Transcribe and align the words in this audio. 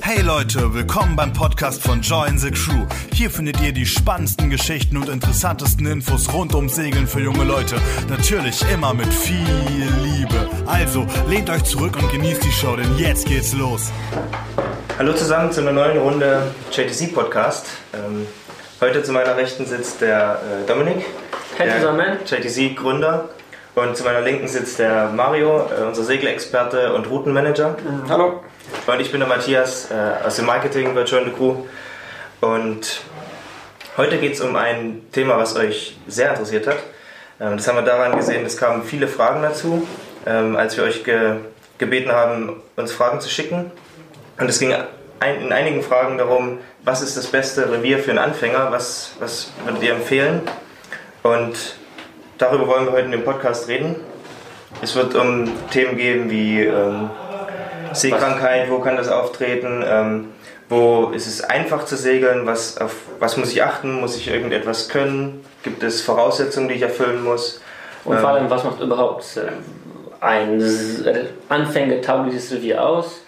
Hey 0.00 0.20
Leute, 0.22 0.72
willkommen 0.74 1.16
beim 1.16 1.32
Podcast 1.32 1.82
von 1.82 2.00
Join 2.00 2.38
the 2.38 2.50
Crew. 2.50 2.86
Hier 3.12 3.30
findet 3.30 3.60
ihr 3.60 3.72
die 3.72 3.86
spannendsten 3.86 4.50
Geschichten 4.50 4.96
und 4.96 5.08
interessantesten 5.08 5.86
Infos 5.86 6.32
rund 6.32 6.54
ums 6.54 6.76
Segeln 6.76 7.06
für 7.06 7.20
junge 7.20 7.44
Leute. 7.44 7.76
Natürlich 8.08 8.62
immer 8.72 8.94
mit 8.94 9.12
viel 9.12 9.44
Liebe. 10.02 10.48
Also 10.66 11.06
lehnt 11.28 11.50
euch 11.50 11.64
zurück 11.64 11.96
und 12.00 12.10
genießt 12.10 12.42
die 12.44 12.52
Show, 12.52 12.76
denn 12.76 12.96
jetzt 12.98 13.26
geht's 13.26 13.52
los. 13.52 13.90
Hallo 14.98 15.12
zusammen 15.12 15.50
zu 15.52 15.60
einer 15.60 15.72
neuen 15.72 15.98
Runde 15.98 16.52
JTC 16.72 17.12
Podcast. 17.14 17.66
Ähm, 17.94 18.26
heute 18.80 19.02
zu 19.02 19.12
meiner 19.12 19.36
Rechten 19.36 19.66
sitzt 19.66 20.00
der 20.00 20.40
äh, 20.62 20.66
Dominik, 20.66 21.04
Hey 21.56 21.70
zusammen. 21.80 22.18
JTC 22.26 22.76
Gründer. 22.76 23.28
Und 23.74 23.94
zu 23.94 24.04
meiner 24.04 24.22
Linken 24.22 24.48
sitzt 24.48 24.78
der 24.78 25.10
Mario, 25.10 25.68
äh, 25.68 25.84
unser 25.86 26.02
Segelexperte 26.02 26.94
und 26.94 27.10
Routenmanager. 27.10 27.76
Hallo. 28.08 28.42
Und 28.86 29.00
ich 29.00 29.10
bin 29.10 29.20
der 29.20 29.28
Matthias 29.28 29.90
äh, 29.90 30.26
aus 30.26 30.36
dem 30.36 30.46
Marketing 30.46 30.94
bei 30.94 31.02
Join 31.02 31.24
the 31.24 31.32
Crew. 31.32 31.64
Und 32.40 33.00
heute 33.96 34.18
geht 34.18 34.34
es 34.34 34.40
um 34.40 34.56
ein 34.56 35.02
Thema, 35.12 35.38
was 35.38 35.56
euch 35.56 35.96
sehr 36.06 36.30
interessiert 36.30 36.66
hat. 36.66 36.78
Ähm, 37.40 37.56
das 37.56 37.66
haben 37.66 37.76
wir 37.76 37.82
daran 37.82 38.16
gesehen, 38.16 38.44
es 38.46 38.56
kamen 38.56 38.84
viele 38.84 39.08
Fragen 39.08 39.42
dazu, 39.42 39.86
ähm, 40.26 40.56
als 40.56 40.76
wir 40.76 40.84
euch 40.84 41.04
ge 41.04 41.36
gebeten 41.78 42.10
haben, 42.10 42.62
uns 42.76 42.92
Fragen 42.92 43.20
zu 43.20 43.28
schicken. 43.28 43.70
Und 44.38 44.48
es 44.48 44.58
ging 44.58 44.74
ein, 45.20 45.42
in 45.42 45.52
einigen 45.52 45.82
Fragen 45.82 46.16
darum, 46.16 46.58
was 46.84 47.02
ist 47.02 47.16
das 47.16 47.26
beste 47.26 47.70
Revier 47.70 47.98
für 47.98 48.10
einen 48.10 48.18
Anfänger, 48.18 48.68
was, 48.70 49.12
was 49.18 49.52
würdet 49.64 49.82
ihr 49.82 49.92
empfehlen? 49.92 50.40
Und 51.22 51.76
darüber 52.38 52.66
wollen 52.66 52.86
wir 52.86 52.92
heute 52.92 53.04
in 53.04 53.10
dem 53.10 53.24
Podcast 53.24 53.68
reden. 53.68 53.96
Es 54.80 54.94
wird 54.94 55.14
um 55.14 55.52
Themen 55.70 55.96
gehen 55.98 56.30
wie 56.30 56.62
ähm, 56.62 57.10
Seekrankheit, 58.00 58.70
wo 58.70 58.78
kann 58.78 58.96
das 58.96 59.08
auftreten, 59.08 59.84
ähm, 59.86 60.28
wo 60.68 61.10
ist 61.14 61.26
es 61.26 61.42
einfach 61.42 61.84
zu 61.84 61.96
segeln, 61.96 62.46
was, 62.46 62.78
auf 62.78 62.94
was 63.18 63.36
muss 63.36 63.52
ich 63.52 63.62
achten, 63.62 64.00
muss 64.00 64.16
ich 64.16 64.28
irgendetwas 64.28 64.88
können, 64.88 65.44
gibt 65.62 65.82
es 65.82 66.02
Voraussetzungen, 66.02 66.68
die 66.68 66.74
ich 66.74 66.82
erfüllen 66.82 67.22
muss. 67.22 67.60
Und 68.04 68.16
Ähm, 68.16 68.20
vor 68.20 68.30
allem, 68.30 68.50
was 68.50 68.64
macht 68.64 68.80
überhaupt 68.80 69.24
äh, 69.36 69.48
ein 70.20 70.62
anfängertaugliches 71.48 72.52
Revier 72.52 72.84
aus? 72.84 73.22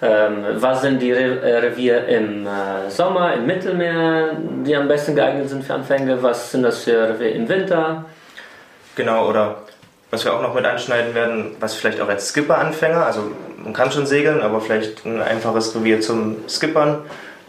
Ähm, 0.00 0.44
was 0.54 0.82
sind 0.82 1.00
die 1.00 1.12
Re 1.12 1.40
äh, 1.40 1.58
Reviere 1.58 2.00
im 2.06 2.44
äh, 2.44 2.90
Sommer, 2.90 3.34
im 3.34 3.46
Mittelmeer, 3.46 4.36
die 4.64 4.74
am 4.74 4.88
besten 4.88 5.14
geeignet 5.14 5.48
sind 5.48 5.64
für 5.64 5.74
Anfänger? 5.74 6.20
Was 6.22 6.50
sind 6.50 6.64
das 6.64 6.82
für 6.82 7.10
Reviere 7.10 7.30
im 7.30 7.48
Winter? 7.48 8.04
Genau, 8.96 9.28
oder 9.28 9.62
was 10.12 10.26
wir 10.26 10.34
auch 10.34 10.42
noch 10.42 10.52
mit 10.52 10.66
anschneiden 10.66 11.14
werden, 11.14 11.56
was 11.58 11.74
vielleicht 11.74 11.98
auch 11.98 12.08
als 12.08 12.28
Skipper-Anfänger, 12.28 13.06
also 13.06 13.32
man 13.56 13.72
kann 13.72 13.90
schon 13.90 14.04
segeln, 14.04 14.42
aber 14.42 14.60
vielleicht 14.60 15.06
ein 15.06 15.22
einfaches 15.22 15.74
Revier 15.74 16.02
zum 16.02 16.46
Skippern, 16.48 16.98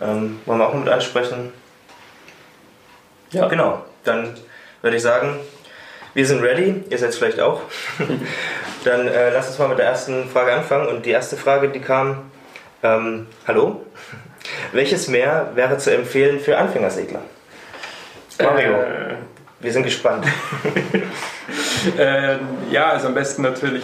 ähm, 0.01 0.39
wollen 0.45 0.59
wir 0.59 0.69
auch 0.69 0.73
mit 0.73 0.87
ansprechen. 0.87 1.51
Ja. 3.31 3.49
Genau, 3.49 3.83
dann 4.05 4.33
würde 4.81 4.95
ich 4.95 5.03
sagen, 5.03 5.41
wir 6.13 6.25
sind 6.25 6.41
ready, 6.41 6.85
ihr 6.89 6.97
seid 6.97 7.13
vielleicht 7.13 7.41
auch. 7.41 7.61
dann 8.85 9.09
äh, 9.09 9.31
lass 9.31 9.49
uns 9.49 9.59
mal 9.59 9.67
mit 9.67 9.79
der 9.79 9.87
ersten 9.87 10.29
Frage 10.29 10.53
anfangen. 10.53 10.87
Und 10.87 11.05
die 11.05 11.09
erste 11.09 11.35
Frage, 11.35 11.67
die 11.67 11.81
kam, 11.81 12.31
ähm, 12.81 13.27
hallo, 13.45 13.85
welches 14.71 15.09
Meer 15.09 15.51
wäre 15.55 15.77
zu 15.79 15.93
empfehlen 15.93 16.39
für 16.39 16.57
Anfängersegler? 16.57 17.21
Mario, 18.41 18.73
Äh, 18.73 19.15
wir 19.59 19.71
sind 19.73 19.83
gespannt. 19.83 20.25
äh, 21.97 22.37
ja, 22.71 22.89
also 22.89 23.07
am 23.07 23.13
besten 23.13 23.41
natürlich, 23.41 23.83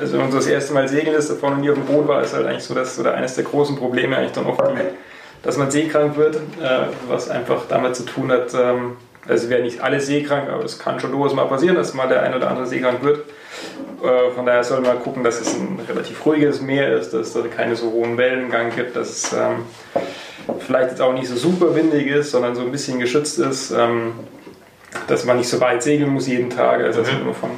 also 0.00 0.14
wenn 0.14 0.20
man 0.20 0.30
so 0.30 0.38
das 0.38 0.46
erste 0.46 0.74
Mal 0.74 0.88
segeln 0.88 1.16
ist, 1.16 1.30
davor 1.30 1.50
noch 1.50 1.58
nie 1.58 1.70
auf 1.70 1.76
dem 1.76 1.84
Boot 1.84 2.08
war, 2.08 2.22
ist 2.22 2.34
halt 2.34 2.46
eigentlich 2.46 2.64
so 2.64 2.74
das 2.74 2.98
oder 2.98 3.14
eines 3.14 3.34
der 3.34 3.44
großen 3.44 3.76
Probleme 3.76 4.16
eigentlich 4.16 4.32
dann 4.32 4.46
oft, 4.46 4.60
dass 5.42 5.56
man 5.56 5.70
seekrank 5.70 6.16
wird, 6.16 6.36
äh, 6.36 6.86
was 7.08 7.30
einfach 7.30 7.62
damit 7.68 7.96
zu 7.96 8.04
tun 8.04 8.30
hat, 8.32 8.52
ähm, 8.54 8.96
also 9.28 9.50
werden 9.50 9.64
nicht 9.64 9.80
alle 9.80 10.00
seekrank, 10.00 10.48
aber 10.48 10.64
es 10.64 10.78
kann 10.78 11.00
schon 11.00 11.12
durchaus 11.12 11.34
mal 11.34 11.46
passieren, 11.46 11.76
dass 11.76 11.94
mal 11.94 12.08
der 12.08 12.22
ein 12.22 12.34
oder 12.34 12.48
andere 12.48 12.66
seekrank 12.66 13.02
wird. 13.02 13.24
Äh, 14.02 14.30
von 14.34 14.46
daher 14.46 14.62
soll 14.62 14.80
man 14.80 15.00
gucken, 15.00 15.24
dass 15.24 15.40
es 15.40 15.54
ein 15.54 15.80
relativ 15.88 16.24
ruhiges 16.24 16.60
Meer 16.60 16.96
ist, 16.96 17.12
dass 17.12 17.28
es 17.28 17.32
da 17.32 17.42
keine 17.42 17.76
so 17.76 17.90
hohen 17.90 18.16
Wellengang 18.16 18.70
gibt, 18.74 18.94
dass 18.94 19.10
es 19.10 19.32
ähm, 19.32 19.64
vielleicht 20.60 20.90
jetzt 20.90 21.00
auch 21.00 21.12
nicht 21.12 21.28
so 21.28 21.36
super 21.36 21.74
windig 21.74 22.06
ist, 22.06 22.30
sondern 22.30 22.54
so 22.54 22.62
ein 22.62 22.70
bisschen 22.70 23.00
geschützt 23.00 23.38
ist. 23.38 23.70
Ähm, 23.70 24.12
dass 25.06 25.24
man 25.24 25.36
nicht 25.38 25.48
so 25.48 25.60
weit 25.60 25.82
segeln 25.82 26.10
muss 26.10 26.26
jeden 26.26 26.50
Tag. 26.50 26.80
Also 26.82 27.00
dass 27.02 27.12
man 27.12 27.22
immer 27.22 27.34
von 27.34 27.50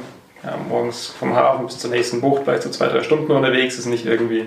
ja, 0.43 0.55
morgens 0.69 1.07
vom 1.07 1.35
Hafen 1.35 1.65
bis 1.65 1.79
zur 1.79 1.89
nächsten 1.91 2.21
Bucht 2.21 2.43
vielleicht 2.43 2.63
so 2.63 2.69
zwei, 2.69 2.87
drei 2.87 3.03
Stunden 3.03 3.31
unterwegs 3.31 3.77
ist, 3.77 3.85
nicht 3.87 4.05
irgendwie, 4.05 4.45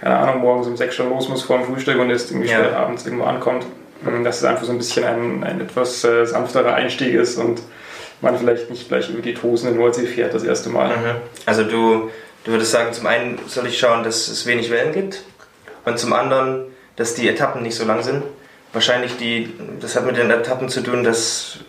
keine 0.00 0.18
Ahnung, 0.18 0.40
morgens 0.42 0.66
um 0.66 0.76
sechs 0.76 0.94
schon 0.94 1.08
los 1.08 1.28
muss 1.28 1.42
vor 1.42 1.58
dem 1.58 1.66
Frühstück 1.66 1.98
und 1.98 2.10
erst 2.10 2.30
irgendwie 2.30 2.50
Ja. 2.50 2.58
spät 2.58 2.74
abends 2.74 3.04
irgendwo 3.06 3.24
ankommt. 3.24 3.64
Ähm, 4.06 4.24
Dass 4.24 4.38
es 4.38 4.44
einfach 4.44 4.64
so 4.64 4.72
ein 4.72 4.78
bisschen 4.78 5.04
ein, 5.04 5.42
ein 5.44 5.60
etwas 5.62 6.04
äh, 6.04 6.26
sanfterer 6.26 6.74
Einstieg 6.74 7.14
ist 7.14 7.38
und 7.38 7.62
man 8.20 8.36
vielleicht 8.38 8.68
nicht 8.70 8.88
gleich 8.88 9.08
über 9.08 9.22
die 9.22 9.34
tosende 9.34 9.74
Nordsee 9.74 10.06
fährt 10.06 10.34
das 10.34 10.44
erste 10.44 10.68
Mal. 10.68 10.88
Mhm. 10.88 11.16
Also 11.46 11.64
du, 11.64 12.10
du 12.44 12.50
würdest 12.52 12.72
sagen, 12.72 12.92
zum 12.92 13.06
einen 13.06 13.38
soll 13.46 13.66
ich 13.66 13.78
schauen, 13.78 14.04
dass 14.04 14.28
es 14.28 14.44
wenig 14.46 14.70
Wellen 14.70 14.92
gibt 14.92 15.22
und 15.86 15.98
zum 15.98 16.12
anderen, 16.12 16.64
dass 16.96 17.14
die 17.14 17.26
Etappen 17.28 17.62
nicht 17.62 17.74
so 17.76 17.84
lang 17.86 18.02
sind. 18.02 18.22
Wahrscheinlich 18.76 19.16
die, 19.16 19.54
das 19.80 19.96
hat 19.96 20.04
mit 20.04 20.18
den 20.18 20.30
Etappen 20.30 20.68
zu 20.68 20.82
tun, 20.82 21.02
dass 21.02 21.60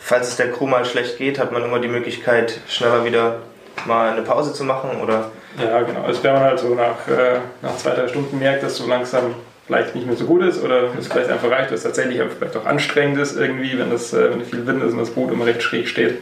falls 0.00 0.26
es 0.30 0.36
der 0.36 0.50
Crew 0.50 0.66
mal 0.66 0.84
schlecht 0.84 1.16
geht, 1.16 1.38
hat 1.38 1.52
man 1.52 1.62
immer 1.62 1.78
die 1.78 1.86
Möglichkeit, 1.86 2.58
schneller 2.66 3.04
wieder 3.04 3.36
mal 3.84 4.10
eine 4.10 4.22
Pause 4.22 4.52
zu 4.52 4.64
machen 4.64 5.00
oder 5.00 5.30
Ja, 5.62 5.82
genau. 5.82 6.02
Also 6.02 6.24
wenn 6.24 6.32
man 6.32 6.42
halt 6.42 6.58
so 6.58 6.74
nach, 6.74 7.06
äh, 7.06 7.38
nach 7.62 7.76
zwei, 7.76 7.90
drei 7.90 8.08
Stunden 8.08 8.40
merkt, 8.40 8.64
dass 8.64 8.78
so 8.78 8.88
langsam 8.88 9.36
vielleicht 9.64 9.94
nicht 9.94 10.08
mehr 10.08 10.16
so 10.16 10.24
gut 10.24 10.42
ist 10.42 10.60
oder 10.60 10.88
es 10.98 11.06
vielleicht 11.06 11.30
einfach 11.30 11.48
reicht, 11.52 11.70
dass 11.70 11.78
es 11.78 11.84
tatsächlich 11.84 12.20
vielleicht 12.36 12.56
auch 12.56 12.66
anstrengend 12.66 13.20
ist 13.20 13.36
irgendwie, 13.36 13.78
wenn, 13.78 13.92
das, 13.92 14.12
äh, 14.12 14.32
viel 14.40 14.66
Wind 14.66 14.82
ist 14.82 14.90
und 14.90 14.98
das 14.98 15.10
Boot 15.10 15.30
immer 15.30 15.46
recht 15.46 15.62
schräg 15.62 15.86
steht, 15.86 16.18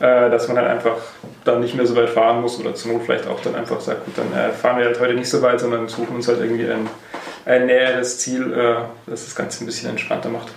äh, 0.00 0.30
dass 0.30 0.48
man 0.48 0.56
halt 0.56 0.66
einfach 0.66 0.96
dann 1.44 1.60
nicht 1.60 1.76
mehr 1.76 1.86
so 1.86 1.94
weit 1.94 2.10
fahren 2.10 2.40
muss 2.40 2.58
oder 2.58 2.74
zur 2.74 2.92
Not 2.92 3.02
vielleicht 3.04 3.28
auch 3.28 3.40
dann 3.40 3.54
einfach 3.54 3.80
sagt, 3.80 4.04
gut, 4.04 4.18
dann 4.18 4.32
äh, 4.36 4.50
fahren 4.50 4.78
wir 4.78 4.86
halt 4.86 4.98
heute 4.98 5.14
nicht 5.14 5.30
so 5.30 5.42
weit, 5.42 5.60
sondern 5.60 5.86
suchen 5.86 6.16
uns 6.16 6.26
halt 6.26 6.40
irgendwie 6.40 6.68
ein, 6.68 6.88
ein 7.46 7.66
näheres 7.66 8.18
Ziel, 8.18 8.52
äh, 8.52 8.74
das 9.06 9.24
das 9.24 9.34
Ganze 9.34 9.64
ein 9.64 9.66
bisschen 9.66 9.88
entspannter 9.88 10.28
macht. 10.28 10.48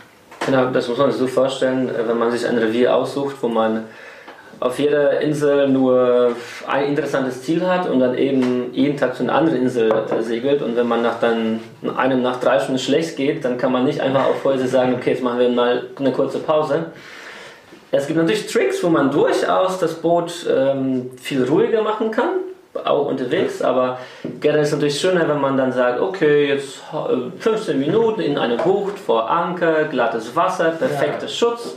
Genau, 0.46 0.66
das 0.72 0.88
muss 0.88 0.98
man 0.98 1.12
sich 1.12 1.20
so 1.20 1.28
vorstellen, 1.28 1.90
äh, 1.90 2.08
wenn 2.08 2.18
man 2.18 2.32
sich 2.32 2.46
ein 2.46 2.58
Revier 2.58 2.96
aussucht, 2.96 3.38
wo 3.42 3.48
man 3.48 3.86
auf 4.60 4.78
jeder 4.78 5.22
Insel 5.22 5.70
nur 5.70 6.36
ein 6.68 6.86
interessantes 6.88 7.44
Ziel 7.44 7.66
hat 7.66 7.88
und 7.88 8.00
dann 8.00 8.18
eben 8.18 8.74
jeden 8.74 8.98
Tag 8.98 9.16
zu 9.16 9.24
einer 9.24 9.34
anderen 9.34 9.62
Insel 9.62 9.92
äh, 9.92 10.22
segelt 10.22 10.62
und 10.62 10.76
wenn 10.76 10.88
man 10.88 11.02
nach 11.02 11.20
dann 11.20 11.62
einem 11.96 12.22
nach 12.22 12.40
drei 12.40 12.60
Stunden 12.60 12.80
schlecht 12.80 13.16
geht, 13.16 13.46
dann 13.46 13.58
kann 13.58 13.72
man 13.72 13.86
nicht 13.86 14.02
einfach 14.02 14.26
auf 14.26 14.44
heute 14.44 14.68
sagen, 14.68 14.96
okay, 14.96 15.12
jetzt 15.12 15.24
machen 15.24 15.40
wir 15.40 15.50
mal 15.50 15.88
eine 15.98 16.12
kurze 16.12 16.40
Pause. 16.40 16.88
Es 17.92 18.06
gibt 18.06 18.20
natürlich 18.20 18.48
Tricks, 18.48 18.84
wo 18.84 18.90
man 18.90 19.12
durchaus 19.12 19.80
das 19.80 19.96
Boot 19.96 20.46
ähm, 20.50 21.12
viel 21.22 21.44
ruhiger 21.46 21.82
machen 21.82 22.12
kann, 22.12 22.30
auch 22.74 23.08
unterwegs, 23.08 23.62
aber 23.62 24.00
generell 24.40 24.62
ist 24.62 24.70
es 24.70 24.74
natürlich 24.76 25.00
schöner, 25.00 25.28
wenn 25.28 25.42
man 25.42 25.58
dann 25.58 25.72
sagt, 25.72 26.00
okay, 26.00 26.48
jetzt 26.48 26.82
äh, 26.94 27.40
15 27.40 27.80
Minuten 27.80 28.22
in 28.22 28.38
eine 28.38 28.58
Bucht 28.58 29.00
vor 29.00 29.30
Anker, 29.30 29.86
glattes 29.86 30.36
Wasser, 30.36 30.72
perfekter 30.72 31.28
Schutz, 31.28 31.76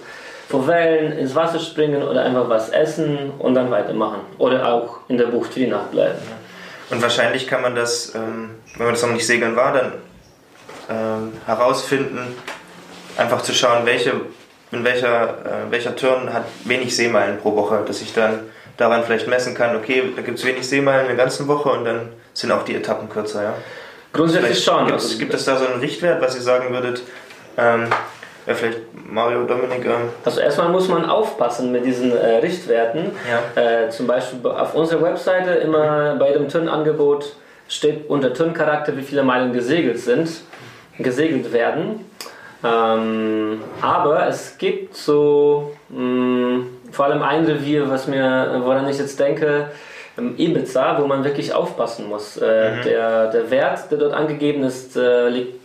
vor 0.49 0.67
Wellen 0.67 1.13
ins 1.13 1.35
Wasser 1.35 1.59
springen 1.59 2.03
oder 2.03 2.23
einfach 2.23 2.49
was 2.49 2.69
essen 2.69 3.33
und 3.39 3.55
dann 3.55 3.71
weitermachen. 3.71 4.21
Oder 4.39 4.73
auch 4.73 4.99
in 5.09 5.17
der 5.17 5.27
Bucht 5.27 5.55
für 5.55 5.61
die 5.61 5.67
Nacht 5.67 5.91
bleiben. 5.93 6.19
Und 6.91 7.01
wahrscheinlich 7.01 7.47
kann 7.47 7.63
man 7.63 7.75
das, 7.75 8.15
ähm, 8.15 8.51
wenn 8.77 8.87
man 8.87 8.95
das 8.95 9.03
noch 9.03 9.13
nicht 9.13 9.27
segeln 9.27 9.57
war, 9.57 9.73
dann 9.73 9.93
ähm, 10.91 11.33
herausfinden, 11.47 12.37
einfach 13.17 13.41
zu 13.43 13.55
schauen, 13.55 13.87
welche, 13.87 14.13
in 14.73 14.85
welcher, 14.85 15.39
äh, 15.45 15.71
welcher 15.71 15.97
Turn 15.97 16.33
hat 16.33 16.45
wenig 16.65 16.95
Seemeilen 16.95 17.39
pro 17.39 17.57
Woche, 17.57 17.83
dass 17.87 18.03
ich 18.03 18.13
dann 18.13 18.41
daran 18.77 19.05
vielleicht 19.05 19.29
messen 19.29 19.55
kann, 19.55 19.77
okay, 19.77 20.03
da 20.17 20.23
gibt 20.23 20.39
es 20.39 20.45
wenig 20.45 20.67
Seemeilen 20.69 21.03
in 21.03 21.17
der 21.17 21.25
ganzen 21.25 21.47
Woche 21.49 21.69
und 21.71 21.85
dann 21.85 22.09
sind 22.33 22.51
auch 22.53 22.65
die 22.65 22.75
Etappen 22.75 23.09
kürzer. 23.09 23.43
Ja? 23.43 23.55
Grundsätzlich 24.13 24.65
Vielleicht 24.65 24.65
schon. 24.65 24.87
Gibt 24.87 24.99
es, 24.99 25.05
Also, 25.05 25.19
gibt 25.19 25.35
es 25.35 25.45
da 25.45 25.57
so 25.57 25.67
einen 25.67 25.81
Richtwert, 25.81 26.21
was 26.23 26.35
ihr 26.35 26.43
sagen 26.43 26.73
würdet? 26.73 27.03
Ähm, 27.57 27.87
ja, 28.47 28.55
vielleicht 28.55 28.79
Mario, 29.09 29.45
Dominik. 29.45 29.85
Ähm, 29.85 30.09
Also 30.25 30.41
erstmal 30.41 30.69
muss 30.71 30.89
man 30.89 31.05
aufpassen 31.09 31.71
mit 31.71 31.85
diesen 31.85 32.17
äh, 32.17 32.37
Richtwerten. 32.39 33.13
ja. 33.57 33.63
Äh, 33.63 33.91
zum 33.91 34.07
Beispiel 34.07 34.39
auf 34.51 34.75
unserer 34.75 35.03
Webseite 35.03 35.51
immer 35.51 36.17
bei 36.17 36.33
dem 36.33 36.49
TÜN-Angebot 36.49 37.37
steht 37.69 38.09
unter 38.11 38.35
TÜN-Charakter, 38.35 38.97
wie 38.97 39.03
viele 39.03 39.23
Meilen 39.23 39.53
gesegelt 39.53 39.99
sind, 40.01 40.29
gesegelt 40.99 41.53
werden. 41.53 42.05
Ähm, 42.65 43.61
aber 43.81 44.27
es 44.29 44.57
gibt 44.59 44.97
so 44.97 45.75
mh, 45.89 46.65
vor 46.93 47.07
allem 47.07 47.23
ein 47.23 47.45
Revier, 47.45 47.91
was 47.91 48.07
mir, 48.07 48.61
woran 48.65 48.89
ich 48.89 48.99
jetzt 48.99 49.19
denke, 49.19 49.71
ähm, 50.19 50.35
Ibiza, 50.37 50.99
wo 51.01 51.07
man 51.07 51.25
wirklich 51.25 51.55
aufpassen 51.55 52.09
muss. 52.09 52.37
Äh, 52.37 52.83
der, 52.83 53.31
der 53.31 53.51
Wert, 53.51 53.91
der 53.91 53.99
dort 53.99 54.13
angegeben 54.13 54.63
ist, 54.63 54.97
äh, 54.97 55.29
liegt 55.29 55.61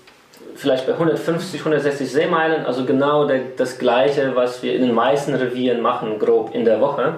vielleicht 0.55 0.87
bei 0.87 0.93
150, 0.93 1.59
160 1.59 2.11
Seemeilen, 2.11 2.65
also 2.65 2.85
genau 2.85 3.27
der, 3.27 3.41
das 3.57 3.77
gleiche, 3.77 4.35
was 4.35 4.63
wir 4.63 4.73
in 4.73 4.81
den 4.81 4.93
meisten 4.95 5.35
Revieren 5.35 5.81
machen, 5.81 6.17
grob 6.17 6.55
in 6.55 6.65
der 6.65 6.79
Woche. 6.79 7.15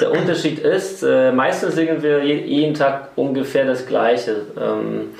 Der 0.00 0.10
Unterschied 0.10 0.60
ist, 0.60 1.02
äh, 1.02 1.32
meistens 1.32 1.74
segeln 1.74 2.02
wir 2.02 2.24
je, 2.24 2.34
jeden 2.34 2.74
Tag 2.74 3.10
ungefähr 3.16 3.66
das 3.66 3.86
gleiche. 3.86 4.42
Ähm, 4.58 5.14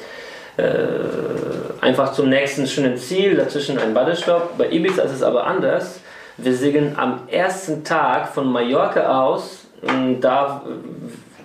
einfach 1.82 2.14
zum 2.14 2.30
nächsten 2.30 2.66
schönen 2.66 2.96
Ziel, 2.96 3.36
dazwischen 3.36 3.78
ein 3.78 3.92
Badestopp. 3.92 4.56
Bei 4.56 4.70
Ibiza 4.70 5.02
ist 5.02 5.12
es 5.12 5.22
aber 5.22 5.46
anders. 5.46 6.00
Wir 6.38 6.54
segeln 6.54 6.96
am 6.98 7.20
ersten 7.28 7.82
Tag 7.82 8.28
von 8.28 8.52
Mallorca 8.52 9.22
aus, 9.22 9.66
da 10.20 10.62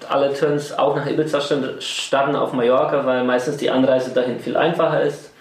alle 0.09 0.33
Turns 0.33 0.77
auch 0.77 0.97
nach 0.97 1.07
Ibiza 1.07 1.39
starten 1.79 2.35
auf 2.35 2.51
Mallorca, 2.51 3.05
weil 3.05 3.23
meistens 3.23 3.55
die 3.55 3.69
Anreise 3.69 4.11
dahin 4.13 4.39
viel 4.39 4.57
einfacher 4.57 5.01
ist. 5.01 5.31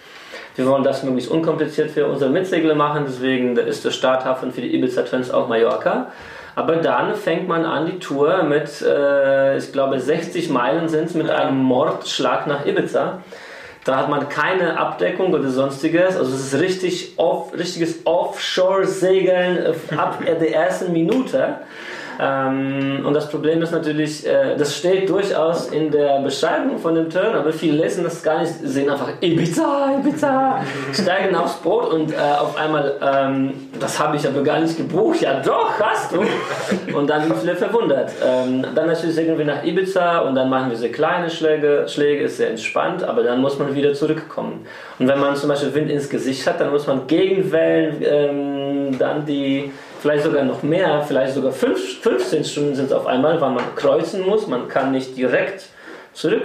Wir 0.55 0.65
wollen 0.67 0.83
das 0.83 1.03
möglichst 1.03 1.29
unkompliziert 1.29 1.91
für 1.91 2.07
unsere 2.07 2.29
Mitsegler 2.29 2.75
machen, 2.75 3.03
deswegen 3.05 3.57
ist 3.57 3.83
der 3.83 3.91
Starthafen 3.91 4.53
für 4.53 4.61
die 4.61 4.73
Ibiza 4.73 5.01
Turns 5.01 5.31
auch 5.31 5.49
Mallorca. 5.49 6.07
Aber 6.55 6.77
dann 6.77 7.15
fängt 7.15 7.47
man 7.47 7.65
an 7.65 7.85
die 7.85 7.99
Tour 7.99 8.43
mit, 8.43 8.81
äh, 8.81 9.57
ich 9.57 9.71
glaube 9.73 9.99
60 9.99 10.49
Meilen 10.49 10.87
sind 10.87 11.05
es, 11.05 11.13
mit 11.13 11.29
einem 11.29 11.57
Mordschlag 11.57 12.47
nach 12.47 12.65
Ibiza. 12.65 13.19
Da 13.83 13.97
hat 13.97 14.09
man 14.09 14.29
keine 14.29 14.77
Abdeckung 14.77 15.33
oder 15.33 15.49
sonstiges. 15.49 16.15
Also 16.15 16.35
es 16.35 16.53
ist 16.53 16.61
richtig 16.61 17.13
off, 17.17 17.53
richtiges 17.53 18.05
Offshore-Segeln 18.05 19.73
ab 19.97 20.23
der 20.25 20.53
ersten 20.53 20.93
Minute. 20.93 21.61
Ähm, 22.23 23.03
und 23.03 23.15
das 23.15 23.27
Problem 23.29 23.63
ist 23.63 23.71
natürlich, 23.71 24.27
äh, 24.27 24.55
das 24.55 24.77
steht 24.77 25.09
durchaus 25.09 25.69
in 25.69 25.89
der 25.89 26.21
Beschreibung 26.21 26.77
von 26.77 26.93
dem 26.93 27.09
Turn, 27.09 27.33
aber 27.33 27.51
viele 27.51 27.77
lesen 27.81 28.03
das 28.03 28.21
gar 28.21 28.41
nicht, 28.41 28.53
sehen 28.61 28.91
einfach 28.91 29.09
Ibiza, 29.21 29.97
Ibiza, 29.99 30.63
steigen 30.93 31.35
aufs 31.35 31.55
Boot 31.55 31.91
und 31.91 32.13
äh, 32.13 32.17
auf 32.17 32.55
einmal, 32.57 32.93
ähm, 33.01 33.53
das 33.79 33.99
habe 33.99 34.17
ich 34.17 34.27
aber 34.27 34.43
gar 34.43 34.59
nicht 34.59 34.77
gebucht. 34.77 35.21
Ja 35.21 35.39
doch, 35.39 35.79
hast 35.79 36.13
du. 36.13 36.21
Und 36.95 37.09
dann 37.09 37.23
sind 37.23 37.37
viele 37.37 37.55
verwundert. 37.55 38.11
Ähm, 38.23 38.65
dann 38.75 38.87
natürlich 38.87 39.15
segeln 39.15 39.37
wir 39.37 39.45
nach 39.45 39.63
Ibiza 39.63 40.19
und 40.19 40.35
dann 40.35 40.49
machen 40.49 40.69
wir 40.69 40.75
diese 40.75 40.89
kleine 40.89 41.29
Schläge, 41.29 41.85
Schläge, 41.87 42.25
ist 42.25 42.37
sehr 42.37 42.49
entspannt, 42.49 43.03
aber 43.03 43.23
dann 43.23 43.39
muss 43.39 43.57
man 43.57 43.73
wieder 43.73 43.93
zurückkommen. 43.93 44.65
Und 44.99 45.07
wenn 45.07 45.19
man 45.19 45.35
zum 45.35 45.49
Beispiel 45.49 45.73
Wind 45.73 45.89
ins 45.89 46.09
Gesicht 46.09 46.45
hat, 46.47 46.59
dann 46.59 46.71
muss 46.71 46.85
man 46.87 47.07
gegen 47.07 47.51
Wellen 47.51 48.01
ähm, 48.01 48.99
dann 48.99 49.25
die 49.25 49.71
vielleicht 50.01 50.23
sogar 50.23 50.43
noch 50.43 50.63
mehr, 50.63 51.03
vielleicht 51.07 51.35
sogar 51.35 51.51
5, 51.51 52.01
15 52.01 52.43
Stunden 52.43 52.75
sind 52.75 52.85
es 52.85 52.91
auf 52.91 53.05
einmal, 53.05 53.39
weil 53.39 53.51
man 53.51 53.75
kreuzen 53.75 54.25
muss, 54.25 54.47
man 54.47 54.67
kann 54.67 54.91
nicht 54.91 55.15
direkt 55.15 55.65
zurück 56.13 56.43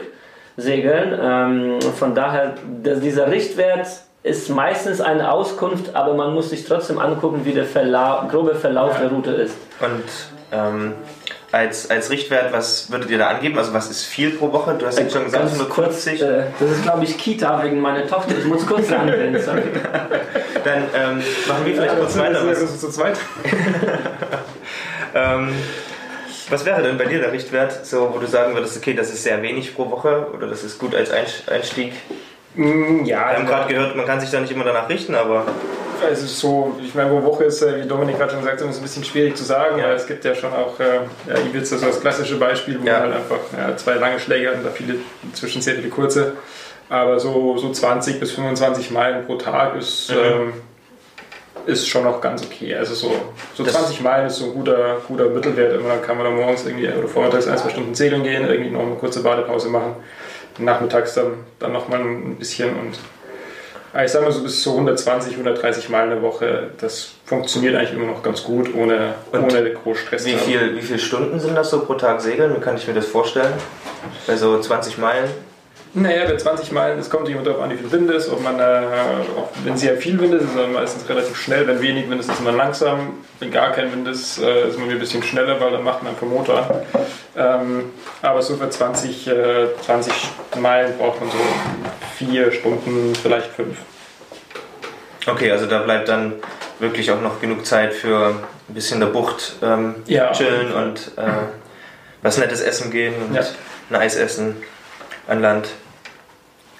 segeln. 0.57 1.19
Ähm, 1.21 1.81
von 1.81 2.15
daher, 2.15 2.55
dieser 2.67 3.31
Richtwert 3.31 3.87
ist 4.23 4.51
meistens 4.51 5.01
eine 5.01 5.31
Auskunft, 5.31 5.95
aber 5.95 6.15
man 6.15 6.35
muss 6.35 6.51
sich 6.51 6.65
trotzdem 6.65 6.99
angucken, 6.99 7.43
wie 7.45 7.53
der 7.53 7.65
Verla 7.65 8.27
grobe 8.31 8.55
Verlauf 8.55 8.95
ja. 8.95 9.01
der 9.03 9.11
Route 9.11 9.31
ist. 9.31 9.57
Und 9.81 10.05
ähm, 10.53 10.93
als, 11.57 11.91
als 11.91 12.11
Richtwert, 12.11 12.53
was 12.53 12.91
würdet 12.91 13.11
ihr 13.11 13.19
da 13.19 13.29
angeben? 13.29 13.59
Also 13.59 13.73
was 13.73 13.91
ist 13.91 14.05
viel 14.05 14.31
pro 14.31 14.53
Woche? 14.53 14.75
Du 14.75 14.87
hast 14.87 14.99
ja 14.99 15.09
schon 15.09 15.25
gesagt, 15.25 15.45
140. 15.45 15.71
Kurz, 15.71 16.07
äh, 16.07 16.45
das 16.61 16.71
ist 16.71 16.83
glaube 16.83 17.05
ich 17.05 17.17
Kita 17.17 17.63
wegen 17.65 17.81
meiner 17.81 18.07
Tochter. 18.07 18.37
Ich 18.39 18.45
muss 18.45 18.67
kurz 18.67 18.91
rangehen. 18.93 19.33
Dann 20.65 20.83
ähm, 20.95 21.23
machen 21.49 21.65
wir 21.65 21.75
vielleicht 21.75 21.95
ja, 21.95 21.99
kurz 21.99 22.19
weiter. 22.19 22.47
Was, 22.47 22.61
ist 22.61 22.81
zu 22.81 22.91
zweit. 22.91 23.19
ähm, 25.15 25.55
was 26.51 26.65
wäre 26.65 26.83
denn 26.83 26.99
bei 26.99 27.07
dir 27.07 27.21
der 27.21 27.33
Richtwert, 27.33 27.87
so, 27.87 28.13
wo 28.15 28.19
du 28.19 28.27
sagen 28.27 28.55
würdest, 28.55 28.77
okay, 28.77 28.95
das 28.95 29.09
ist 29.09 29.23
sehr 29.23 29.43
wenig 29.43 29.75
pro 29.75 29.91
Woche 29.91 30.29
oder 30.35 30.47
das 30.47 30.63
ist 30.63 30.79
gut 30.79 30.95
als 30.95 31.11
Einstieg? 31.11 31.95
Mm, 32.55 33.05
ja, 33.05 33.19
wir 33.19 33.27
haben 33.27 33.37
also 33.37 33.47
gerade 33.47 33.73
gehört, 33.73 33.97
man 33.97 34.07
kann 34.07 34.21
sich 34.21 34.31
da 34.31 34.41
nicht 34.41 34.53
immer 34.53 34.65
danach 34.65 34.89
richten, 34.89 35.15
aber 35.15 35.47
also 36.05 36.27
so, 36.27 36.77
ich 36.83 36.95
meine, 36.95 37.11
pro 37.11 37.23
Woche 37.23 37.45
ist, 37.45 37.63
äh, 37.63 37.83
wie 37.83 37.89
Dominik 37.89 38.19
gerade 38.19 38.33
schon 38.33 38.41
gesagt 38.41 38.61
hat, 38.61 38.69
ist 38.69 38.77
ein 38.77 38.83
bisschen 38.83 39.05
schwierig 39.05 39.37
zu 39.37 39.45
sagen, 39.45 39.83
weil 39.83 39.95
es 39.95 40.07
gibt 40.07 40.25
ja 40.25 40.35
schon 40.35 40.53
auch, 40.53 40.79
äh, 40.81 41.01
ja, 41.29 41.39
Ibiza 41.41 41.79
so 41.79 41.87
das 41.87 42.01
klassische 42.01 42.37
Beispiel, 42.37 42.81
wo 42.81 42.87
ja. 42.87 42.95
man 42.95 43.03
halt 43.03 43.15
einfach 43.15 43.41
ja, 43.57 43.77
zwei 43.77 43.95
lange 43.95 44.19
Schläge 44.19 44.49
hat 44.49 44.57
und 44.57 44.65
da 44.65 44.71
viele, 44.71 44.97
inzwischen 45.23 45.63
sehr 45.63 45.75
viele 45.75 45.89
kurze. 45.89 46.33
Aber 46.89 47.19
so, 47.19 47.57
so 47.59 47.71
20 47.73 48.21
bis 48.21 48.33
25 48.33 48.91
Meilen 48.91 49.27
pro 49.27 49.37
Tag 49.37 49.77
ist, 49.77 50.11
mhm. 50.11 50.17
ähm, 50.17 50.53
ist 51.67 51.89
schon 51.89 52.05
noch 52.05 52.21
ganz 52.21 52.45
okay. 52.45 52.75
Also 52.77 52.95
so, 52.95 53.13
so 53.55 53.65
20 53.65 54.01
Meilen 54.01 54.29
ist 54.29 54.37
so 54.37 54.47
ein 54.47 54.55
guter, 54.55 54.99
guter 55.09 55.29
Mittelwert. 55.29 55.75
Immer 55.75 55.89
dann 55.89 56.03
kann 56.03 56.17
man 56.17 56.27
dann 56.27 56.37
morgens 56.37 56.65
irgendwie 56.65 56.89
oder 56.89 57.09
vormittags 57.09 57.49
ein, 57.49 57.59
zwei 57.59 57.71
Stunden 57.71 57.95
segeln 57.95 58.23
gehen, 58.23 58.49
irgendwie 58.49 58.71
noch 58.71 58.83
eine 58.83 58.95
kurze 58.95 59.23
Badepause 59.23 59.69
machen. 59.69 59.97
Nachmittags 60.59 61.15
dann, 61.15 61.33
dann 61.59 61.73
nochmal 61.73 62.01
ein 62.01 62.37
bisschen 62.37 62.71
und 62.71 62.99
ich 64.05 64.11
sage 64.11 64.25
mal 64.25 64.33
so 64.33 64.43
bis 64.43 64.63
zu 64.63 64.73
120, 64.73 65.33
130 65.33 65.89
Mal 65.89 66.11
eine 66.11 66.21
Woche. 66.23 66.71
Das 66.81 67.13
funktioniert 67.25 67.77
eigentlich 67.77 67.93
immer 67.93 68.07
noch 68.07 68.23
ganz 68.23 68.43
gut, 68.43 68.75
ohne, 68.75 69.15
ohne 69.33 69.71
groß 69.71 69.99
Stress 69.99 70.25
wie 70.27 70.35
viel, 70.35 70.77
Wie 70.77 70.83
viele 70.83 70.99
Stunden 70.99 71.39
sind 71.41 71.55
das 71.55 71.71
so 71.71 71.81
pro 71.81 71.95
Tag 71.95 72.21
segeln? 72.21 72.55
Wie 72.57 72.61
kann 72.61 72.77
ich 72.77 72.87
mir 72.87 72.95
das 72.95 73.07
vorstellen? 73.07 73.53
Bei 74.27 74.37
so 74.37 74.59
20 74.61 74.99
Meilen? 74.99 75.31
Naja, 75.99 76.27
bei 76.27 76.37
20 76.37 76.73
Meilen, 76.73 76.99
es 76.99 77.09
kommt 77.09 77.27
jemand 77.27 77.47
darauf 77.47 77.63
an, 77.63 77.71
wie 77.71 77.77
viel 77.77 77.91
Wind 77.91 78.11
ist. 78.11 78.29
Ob 78.31 78.43
man, 78.43 78.61
äh, 78.61 78.83
auch 79.39 79.49
wenn 79.65 79.79
sehr 79.79 79.97
viel 79.97 80.21
Wind 80.21 80.35
ist, 80.35 80.43
ist 80.43 80.55
man 80.55 80.73
meistens 80.75 81.09
relativ 81.09 81.37
schnell. 81.37 81.67
Wenn 81.67 81.81
wenig 81.81 82.11
Wind 82.11 82.21
ist, 82.21 82.31
ist 82.31 82.45
man 82.45 82.55
langsam. 82.55 83.15
Wenn 83.41 83.51
gar 83.51 83.73
kein 83.73 83.91
Wind 83.93 84.07
ist, 84.07 84.39
äh, 84.39 84.69
ist 84.69 84.79
man 84.79 84.91
ein 84.91 84.99
bisschen 84.99 85.23
schneller, 85.23 85.59
weil 85.59 85.71
dann 85.71 85.85
macht 85.85 86.03
man 86.03 86.13
einfach 86.13 86.27
Motor. 86.27 86.85
Ähm, 87.35 87.93
aber 88.21 88.43
so 88.43 88.57
für 88.57 88.69
20, 88.69 89.27
äh, 89.27 89.69
20 89.87 90.13
Meilen 90.59 90.99
braucht 90.99 91.21
man 91.21 91.31
so 91.31 91.39
vier 92.17 92.53
Stunden, 92.53 93.15
vielleicht 93.15 93.49
fünf. 93.49 93.77
Okay, 95.27 95.51
also 95.51 95.67
da 95.67 95.81
bleibt 95.81 96.09
dann 96.09 96.35
wirklich 96.79 97.11
auch 97.11 97.21
noch 97.21 97.41
genug 97.41 97.67
Zeit 97.67 97.93
für 97.93 98.35
ein 98.69 98.75
bisschen 98.75 99.01
der 99.01 99.09
Bucht 99.09 99.57
ähm, 99.63 99.97
ja, 100.07 100.33
chillen 100.33 100.73
und 100.73 101.13
äh, 101.17 101.23
was 102.23 102.39
Nettes 102.39 102.61
essen 102.61 102.91
gehen 102.91 103.15
und 103.29 103.35
ja. 103.35 103.43
ein 103.91 103.97
Eis 103.97 104.17
essen 104.17 104.57
an 105.27 105.41
Land. 105.41 105.69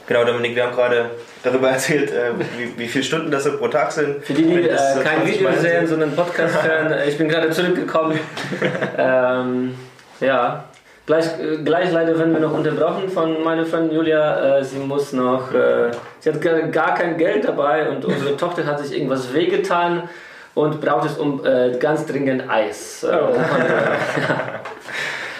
Genau, 0.07 0.25
Dominik, 0.25 0.55
wir 0.55 0.65
haben 0.65 0.77
gerade 0.77 1.11
darüber 1.43 1.71
erzählt, 1.71 2.13
äh, 2.13 2.31
wie, 2.57 2.79
wie 2.79 2.89
viele 2.89 3.05
Stunden 3.05 3.31
das 3.31 3.45
so 3.45 3.57
pro 3.59 3.69
Tag 3.69 3.91
sind. 3.93 4.25
Für 4.25 4.35
die, 4.35 4.45
die 4.45 4.69
äh, 4.69 4.77
kein 5.03 5.27
Video 5.27 5.51
sehen, 5.59 5.87
sondern 5.87 6.15
Podcast 6.15 6.63
hören, 6.63 6.93
äh, 6.93 7.09
ich 7.09 7.19
bin 7.19 7.29
gerade 7.29 7.51
zurückgekommen. 7.51 8.19
ähm, 8.99 9.75
ja, 10.21 10.65
gleich, 11.07 11.27
äh, 11.41 11.57
gleich 11.65 11.91
leider 11.93 12.19
werden 12.19 12.33
wir 12.33 12.41
noch 12.41 12.53
unterbrochen 12.53 13.09
von 13.09 13.43
meiner 13.43 13.65
Freundin 13.65 13.97
Julia. 13.97 14.59
Äh, 14.59 14.65
sie 14.65 14.79
muss 14.79 15.13
noch, 15.13 15.53
äh, 15.55 15.93
sie 16.21 16.31
hat 16.31 16.73
gar 16.73 16.95
kein 16.95 17.17
Geld 17.17 17.45
dabei 17.45 17.89
und 17.89 18.05
unsere 18.05 18.37
Tochter 18.43 18.67
hat 18.67 18.81
sich 18.81 18.97
irgendwas 18.97 19.33
wehgetan 19.33 20.09
und 20.55 20.81
braucht 20.81 21.11
es 21.11 21.19
um 21.19 21.43
ganz 21.79 22.07
dringend 22.07 22.49
Eis. 22.49 23.07
Oh. 23.07 23.37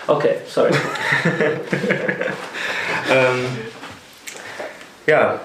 okay, 0.13 0.37
sorry. 0.47 0.69
ähm, 3.11 3.47
ja, 5.07 5.41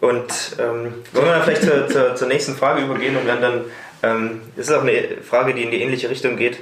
und 0.00 0.56
ähm, 0.58 0.94
wollen 1.12 1.26
wir 1.26 1.32
dann 1.32 1.42
vielleicht 1.42 1.62
zur, 1.62 1.88
zur, 1.88 2.16
zur, 2.16 2.26
nächsten 2.26 2.56
Frage 2.56 2.82
übergehen 2.82 3.16
und 3.16 3.28
dann, 3.28 3.40
dann 3.40 3.64
ähm, 4.02 4.40
ist 4.56 4.68
es 4.68 4.74
auch 4.74 4.82
eine 4.82 5.22
Frage, 5.22 5.54
die 5.54 5.62
in 5.62 5.70
die 5.70 5.80
ähnliche 5.80 6.10
Richtung 6.10 6.36
geht. 6.36 6.58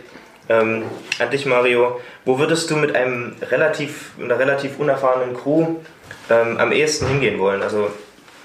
Ähm, 0.49 0.85
an 1.19 1.31
dich, 1.31 1.47
Mario. 1.47 2.01
Wo 2.25 2.39
würdest 2.39 2.71
du 2.71 2.77
mit 2.77 2.95
einem 2.95 3.35
relativ, 3.51 4.13
einer 4.21 4.39
relativ 4.39 4.79
unerfahrenen 4.79 5.37
Crew 5.37 5.77
ähm, 6.31 6.59
am 6.59 6.73
ehesten 6.73 7.07
hingehen 7.07 7.39
wollen? 7.39 7.63
Also, 7.63 7.91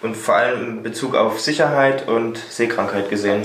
und 0.01 0.15
vor 0.15 0.36
allem 0.36 0.63
in 0.63 0.84
Bezug 0.84 1.15
auf 1.15 1.39
Sicherheit 1.41 2.08
und 2.08 2.38
Seekrankheit 2.38 3.10
gesehen. 3.10 3.44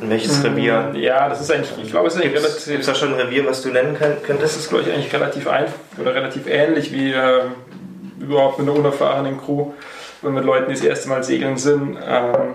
In 0.00 0.10
welches 0.10 0.40
mm, 0.40 0.46
Revier? 0.46 0.92
Ja, 0.94 1.28
das 1.28 1.40
ist 1.40 1.50
eigentlich, 1.50 1.72
ich 1.82 1.90
glaube, 1.90 2.06
es 2.06 2.14
ist 2.14 2.22
eigentlich 2.22 2.36
relativ. 2.36 2.66
Gibt 2.66 2.80
es 2.80 2.86
da 2.86 2.94
schon 2.94 3.14
ein 3.14 3.20
Revier, 3.20 3.46
was 3.46 3.62
du 3.62 3.70
nennen 3.70 3.96
könntest? 3.98 4.54
Das 4.54 4.56
ist, 4.56 4.68
glaube 4.68 4.84
ich, 4.84 4.92
eigentlich 4.92 5.12
relativ 5.12 5.48
einfach 5.48 5.74
oder 6.00 6.14
relativ 6.14 6.46
ähnlich 6.46 6.92
wie 6.92 7.12
äh, 7.12 7.40
überhaupt 8.20 8.60
mit 8.60 8.68
einer 8.68 8.78
unerfahrenen 8.78 9.38
Crew 9.38 9.72
und 10.22 10.34
mit 10.34 10.44
Leuten, 10.44 10.68
die 10.68 10.74
das 10.74 10.84
erste 10.84 11.08
Mal 11.08 11.24
segeln 11.24 11.56
sind. 11.56 11.98
Ähm, 12.06 12.54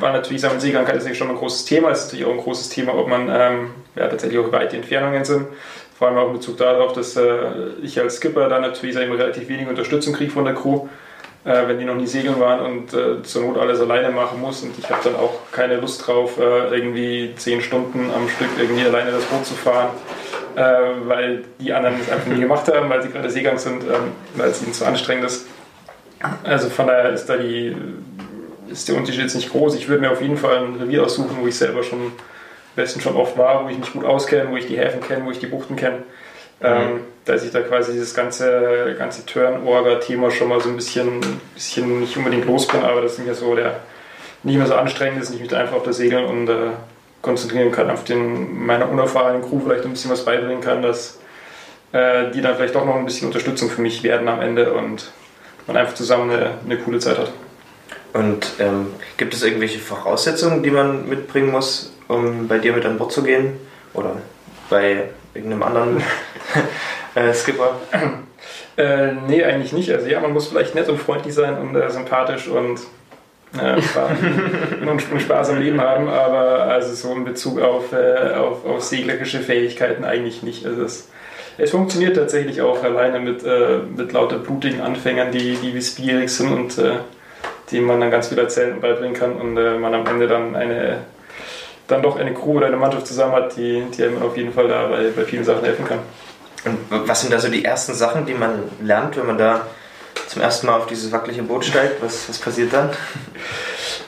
weil 0.00 0.12
natürlich 0.12 0.42
Seekrankheit 0.42 0.96
ist 0.96 1.16
schon 1.16 1.28
ein 1.28 1.36
großes 1.36 1.64
Thema. 1.64 1.90
Es 1.90 2.00
ist 2.00 2.04
natürlich 2.06 2.26
auch 2.26 2.32
ein 2.32 2.38
großes 2.38 2.68
Thema, 2.68 2.94
ob 2.94 3.08
man 3.08 3.28
ähm, 3.28 3.70
ja, 3.96 4.08
tatsächlich 4.08 4.38
auch 4.38 4.50
weite 4.52 4.76
Entfernungen 4.76 5.24
sind. 5.24 5.46
Vor 5.98 6.08
allem 6.08 6.18
auch 6.18 6.28
in 6.28 6.34
Bezug 6.34 6.56
darauf, 6.56 6.92
dass 6.94 7.16
äh, 7.16 7.38
ich 7.82 8.00
als 8.00 8.16
Skipper 8.16 8.48
dann 8.48 8.62
natürlich 8.62 8.94
sagen, 8.94 9.12
relativ 9.12 9.48
wenig 9.48 9.68
Unterstützung 9.68 10.14
kriege 10.14 10.30
von 10.30 10.46
der 10.46 10.54
Crew, 10.54 10.88
äh, 11.44 11.68
wenn 11.68 11.78
die 11.78 11.84
noch 11.84 11.94
nie 11.94 12.06
segeln 12.06 12.40
waren 12.40 12.60
und 12.60 12.94
äh, 12.94 13.22
zur 13.22 13.42
Not 13.42 13.58
alles 13.58 13.80
alleine 13.80 14.10
machen 14.10 14.40
muss. 14.40 14.62
Und 14.62 14.78
ich 14.78 14.88
habe 14.90 15.00
dann 15.04 15.16
auch 15.16 15.40
keine 15.52 15.76
Lust 15.76 16.06
drauf, 16.06 16.38
äh, 16.38 16.74
irgendwie 16.74 17.34
zehn 17.36 17.60
Stunden 17.60 18.10
am 18.16 18.28
Stück 18.28 18.48
irgendwie 18.58 18.84
alleine 18.84 19.10
das 19.10 19.24
Boot 19.24 19.44
zu 19.44 19.54
fahren. 19.54 19.90
Äh, 20.56 20.62
weil 21.06 21.44
die 21.60 21.72
anderen 21.72 21.96
das 21.98 22.10
einfach 22.10 22.26
nie 22.26 22.40
gemacht 22.40 22.66
haben, 22.72 22.90
weil 22.90 23.02
sie 23.02 23.10
gerade 23.10 23.30
Seegang 23.30 23.58
sind, 23.58 23.84
ähm, 23.84 24.12
weil 24.34 24.50
es 24.50 24.62
ihnen 24.62 24.72
zu 24.72 24.84
anstrengend 24.84 25.26
ist. 25.26 25.46
Also 26.42 26.68
von 26.70 26.88
daher 26.88 27.10
ist 27.10 27.26
da 27.26 27.36
die, 27.36 27.76
ist 28.70 28.88
der 28.88 28.96
Unterschied 28.96 29.22
jetzt 29.22 29.34
nicht 29.34 29.50
groß. 29.50 29.74
Ich 29.74 29.88
würde 29.88 30.02
mir 30.02 30.10
auf 30.10 30.22
jeden 30.22 30.36
Fall 30.36 30.58
ein 30.58 30.76
Revier 30.76 31.04
aussuchen, 31.04 31.36
wo 31.40 31.46
ich 31.46 31.56
selber 31.56 31.82
schon 31.82 32.00
am 32.00 32.12
besten 32.76 33.00
schon 33.00 33.16
oft 33.16 33.36
war, 33.36 33.64
wo 33.64 33.68
ich 33.68 33.78
mich 33.78 33.92
gut 33.92 34.04
auskenne, 34.04 34.50
wo 34.50 34.56
ich 34.56 34.66
die 34.66 34.78
Häfen 34.78 35.00
kenne, 35.00 35.24
wo 35.24 35.30
ich 35.30 35.38
die 35.38 35.46
Buchten 35.46 35.76
kenne. 35.76 35.98
Mhm. 36.60 36.66
Ähm, 36.66 37.00
dass 37.24 37.44
ich 37.44 37.50
da 37.50 37.60
quasi 37.60 37.92
dieses 37.92 38.14
ganze, 38.14 38.94
ganze 38.98 39.24
Turn-Orga-Thema 39.26 40.30
schon 40.30 40.48
mal 40.48 40.60
so 40.60 40.68
ein 40.68 40.76
bisschen, 40.76 41.20
bisschen 41.54 42.00
nicht 42.00 42.16
unbedingt 42.16 42.46
los 42.46 42.66
bin, 42.66 42.82
aber 42.82 43.02
das 43.02 43.12
ist 43.12 43.18
nicht 43.18 43.26
mehr 43.26 43.34
so 43.34 43.54
der 43.54 43.80
nicht 44.42 44.56
mehr 44.56 44.66
so 44.66 44.74
anstrengend 44.74 45.22
ist, 45.22 45.30
nicht 45.30 45.42
mich 45.42 45.54
einfach 45.54 45.76
auf 45.76 45.82
das 45.82 45.98
Segeln 45.98 46.24
und 46.24 46.48
äh, 46.48 46.70
konzentrieren 47.22 47.72
kann, 47.72 47.90
auf 47.90 48.04
den 48.04 48.64
meiner 48.64 48.88
unerfahrenen 48.88 49.42
Crew 49.42 49.60
vielleicht 49.60 49.84
ein 49.84 49.90
bisschen 49.90 50.10
was 50.10 50.24
beibringen 50.24 50.62
kann, 50.62 50.82
dass 50.82 51.18
äh, 51.92 52.30
die 52.30 52.40
dann 52.40 52.56
vielleicht 52.56 52.74
doch 52.74 52.86
noch 52.86 52.96
ein 52.96 53.04
bisschen 53.04 53.26
Unterstützung 53.26 53.68
für 53.68 53.82
mich 53.82 54.02
werden 54.02 54.28
am 54.28 54.40
Ende 54.40 54.72
und 54.72 55.12
man 55.66 55.76
einfach 55.76 55.94
zusammen 55.94 56.30
eine, 56.30 56.52
eine 56.64 56.78
coole 56.78 56.98
Zeit 56.98 57.18
hat. 57.18 57.32
Und 58.12 58.52
ähm, 58.58 58.88
gibt 59.16 59.34
es 59.34 59.42
irgendwelche 59.42 59.78
Voraussetzungen, 59.78 60.62
die 60.62 60.70
man 60.70 61.08
mitbringen 61.08 61.50
muss, 61.50 61.92
um 62.08 62.48
bei 62.48 62.58
dir 62.58 62.72
mit 62.72 62.84
an 62.84 62.98
Bord 62.98 63.12
zu 63.12 63.22
gehen? 63.22 63.58
Oder 63.94 64.16
bei 64.68 65.04
irgendeinem 65.34 65.62
anderen 65.62 66.02
äh, 67.14 67.32
Skipper? 67.32 67.76
Äh, 68.76 69.12
nee, 69.28 69.44
eigentlich 69.44 69.72
nicht. 69.72 69.90
Also 69.92 70.08
ja, 70.08 70.20
man 70.20 70.32
muss 70.32 70.48
vielleicht 70.48 70.74
nett 70.74 70.88
und 70.88 70.98
freundlich 70.98 71.34
sein 71.34 71.58
und 71.58 71.76
äh, 71.76 71.90
sympathisch 71.90 72.48
und 72.48 72.80
äh, 73.58 73.82
Spaß, 73.82 74.10
und 75.12 75.20
Spaß 75.20 75.50
am 75.50 75.60
Leben 75.60 75.80
haben, 75.80 76.08
aber 76.08 76.62
also 76.64 76.94
so 76.94 77.14
in 77.14 77.24
Bezug 77.24 77.60
auf, 77.60 77.92
äh, 77.92 78.34
auf, 78.34 78.64
auf 78.64 78.82
seglerische 78.82 79.40
Fähigkeiten 79.40 80.04
eigentlich 80.04 80.42
nicht. 80.42 80.66
Also 80.66 80.82
es, 80.82 81.08
es 81.58 81.70
funktioniert 81.72 82.16
tatsächlich 82.16 82.62
auch 82.62 82.82
alleine 82.82 83.20
mit, 83.20 83.44
äh, 83.44 83.80
mit 83.96 84.12
lauter 84.12 84.38
blutigen 84.38 84.80
Anfängern, 84.80 85.32
die, 85.32 85.56
die 85.56 85.74
wissbierig 85.74 86.30
sind 86.30 86.52
und 86.52 86.78
äh, 86.78 86.98
die 87.70 87.80
man 87.80 88.00
dann 88.00 88.10
ganz 88.10 88.28
viel 88.28 88.38
erzählen 88.38 88.72
und 88.72 88.80
beibringen 88.80 89.14
kann 89.14 89.32
und 89.32 89.56
äh, 89.56 89.78
man 89.78 89.94
am 89.94 90.06
Ende 90.06 90.26
dann 90.26 90.56
eine 90.56 90.98
dann 91.90 92.02
doch 92.02 92.16
eine 92.16 92.32
Crew 92.32 92.58
oder 92.58 92.66
eine 92.66 92.76
Mannschaft 92.76 93.06
zusammen 93.06 93.32
hat, 93.32 93.56
die, 93.56 93.82
die 93.96 94.04
einem 94.04 94.22
auf 94.22 94.36
jeden 94.36 94.52
Fall 94.52 94.68
da 94.68 94.86
bei, 94.86 95.10
bei 95.14 95.24
vielen 95.24 95.44
Sachen 95.44 95.64
helfen 95.64 95.84
kann. 95.84 95.98
Und 96.64 97.08
was 97.08 97.22
sind 97.22 97.32
da 97.32 97.38
so 97.38 97.48
die 97.48 97.64
ersten 97.64 97.94
Sachen, 97.94 98.26
die 98.26 98.34
man 98.34 98.62
lernt, 98.82 99.16
wenn 99.16 99.26
man 99.26 99.38
da 99.38 99.66
zum 100.28 100.42
ersten 100.42 100.66
Mal 100.66 100.76
auf 100.76 100.86
dieses 100.86 101.10
wackelige 101.10 101.42
Boot 101.42 101.64
steigt? 101.64 102.02
Was, 102.02 102.28
was 102.28 102.38
passiert 102.38 102.72
dann? 102.72 102.90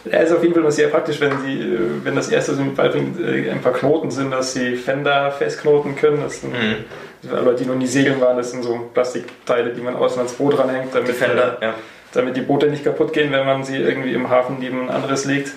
Ja, 0.04 0.19
ist 0.19 0.33
auf 0.33 0.42
jeden 0.42 0.54
Fall 0.54 0.71
sehr 0.71 0.88
praktisch, 0.88 1.21
wenn, 1.21 1.40
sie, 1.42 1.78
wenn 2.02 2.16
das 2.16 2.28
erste 2.28 2.54
so 2.54 2.64
beibringt, 2.75 3.21
äh, 3.21 3.50
ein 3.50 3.61
paar 3.61 3.73
Knoten 3.73 4.11
sind, 4.11 4.31
dass 4.31 4.52
sie 4.52 4.76
Fender 4.76 5.31
festknoten 5.31 5.97
können. 5.97 6.21
Das 6.23 6.40
sind, 6.40 6.52
mhm. 6.52 6.85
Aber 7.33 7.54
die 7.54 7.64
noch 7.64 7.76
nie 7.76 7.87
segeln 7.87 8.21
waren, 8.21 8.37
das 8.37 8.50
sind 8.50 8.64
so 8.64 8.90
Plastikteile, 8.92 9.71
die 9.71 9.81
man 9.81 9.95
außen 9.95 10.19
ans 10.19 10.33
Boot 10.33 10.59
dranhängt, 10.59 10.92
damit 10.92 11.09
die, 11.09 11.12
Fender, 11.12 11.57
ja. 11.61 11.75
Damit 12.12 12.37
die 12.37 12.42
Boote 12.42 12.66
nicht 12.66 12.85
kaputt 12.85 13.12
gehen, 13.12 13.33
wenn 13.33 13.47
man 13.47 13.64
sie 13.64 13.76
irgendwie 13.76 14.14
im 14.14 14.31
Hafen 14.31 14.57
neben 14.59 14.83
ein 14.83 14.90
anderes 14.90 15.25
legt 15.25 15.52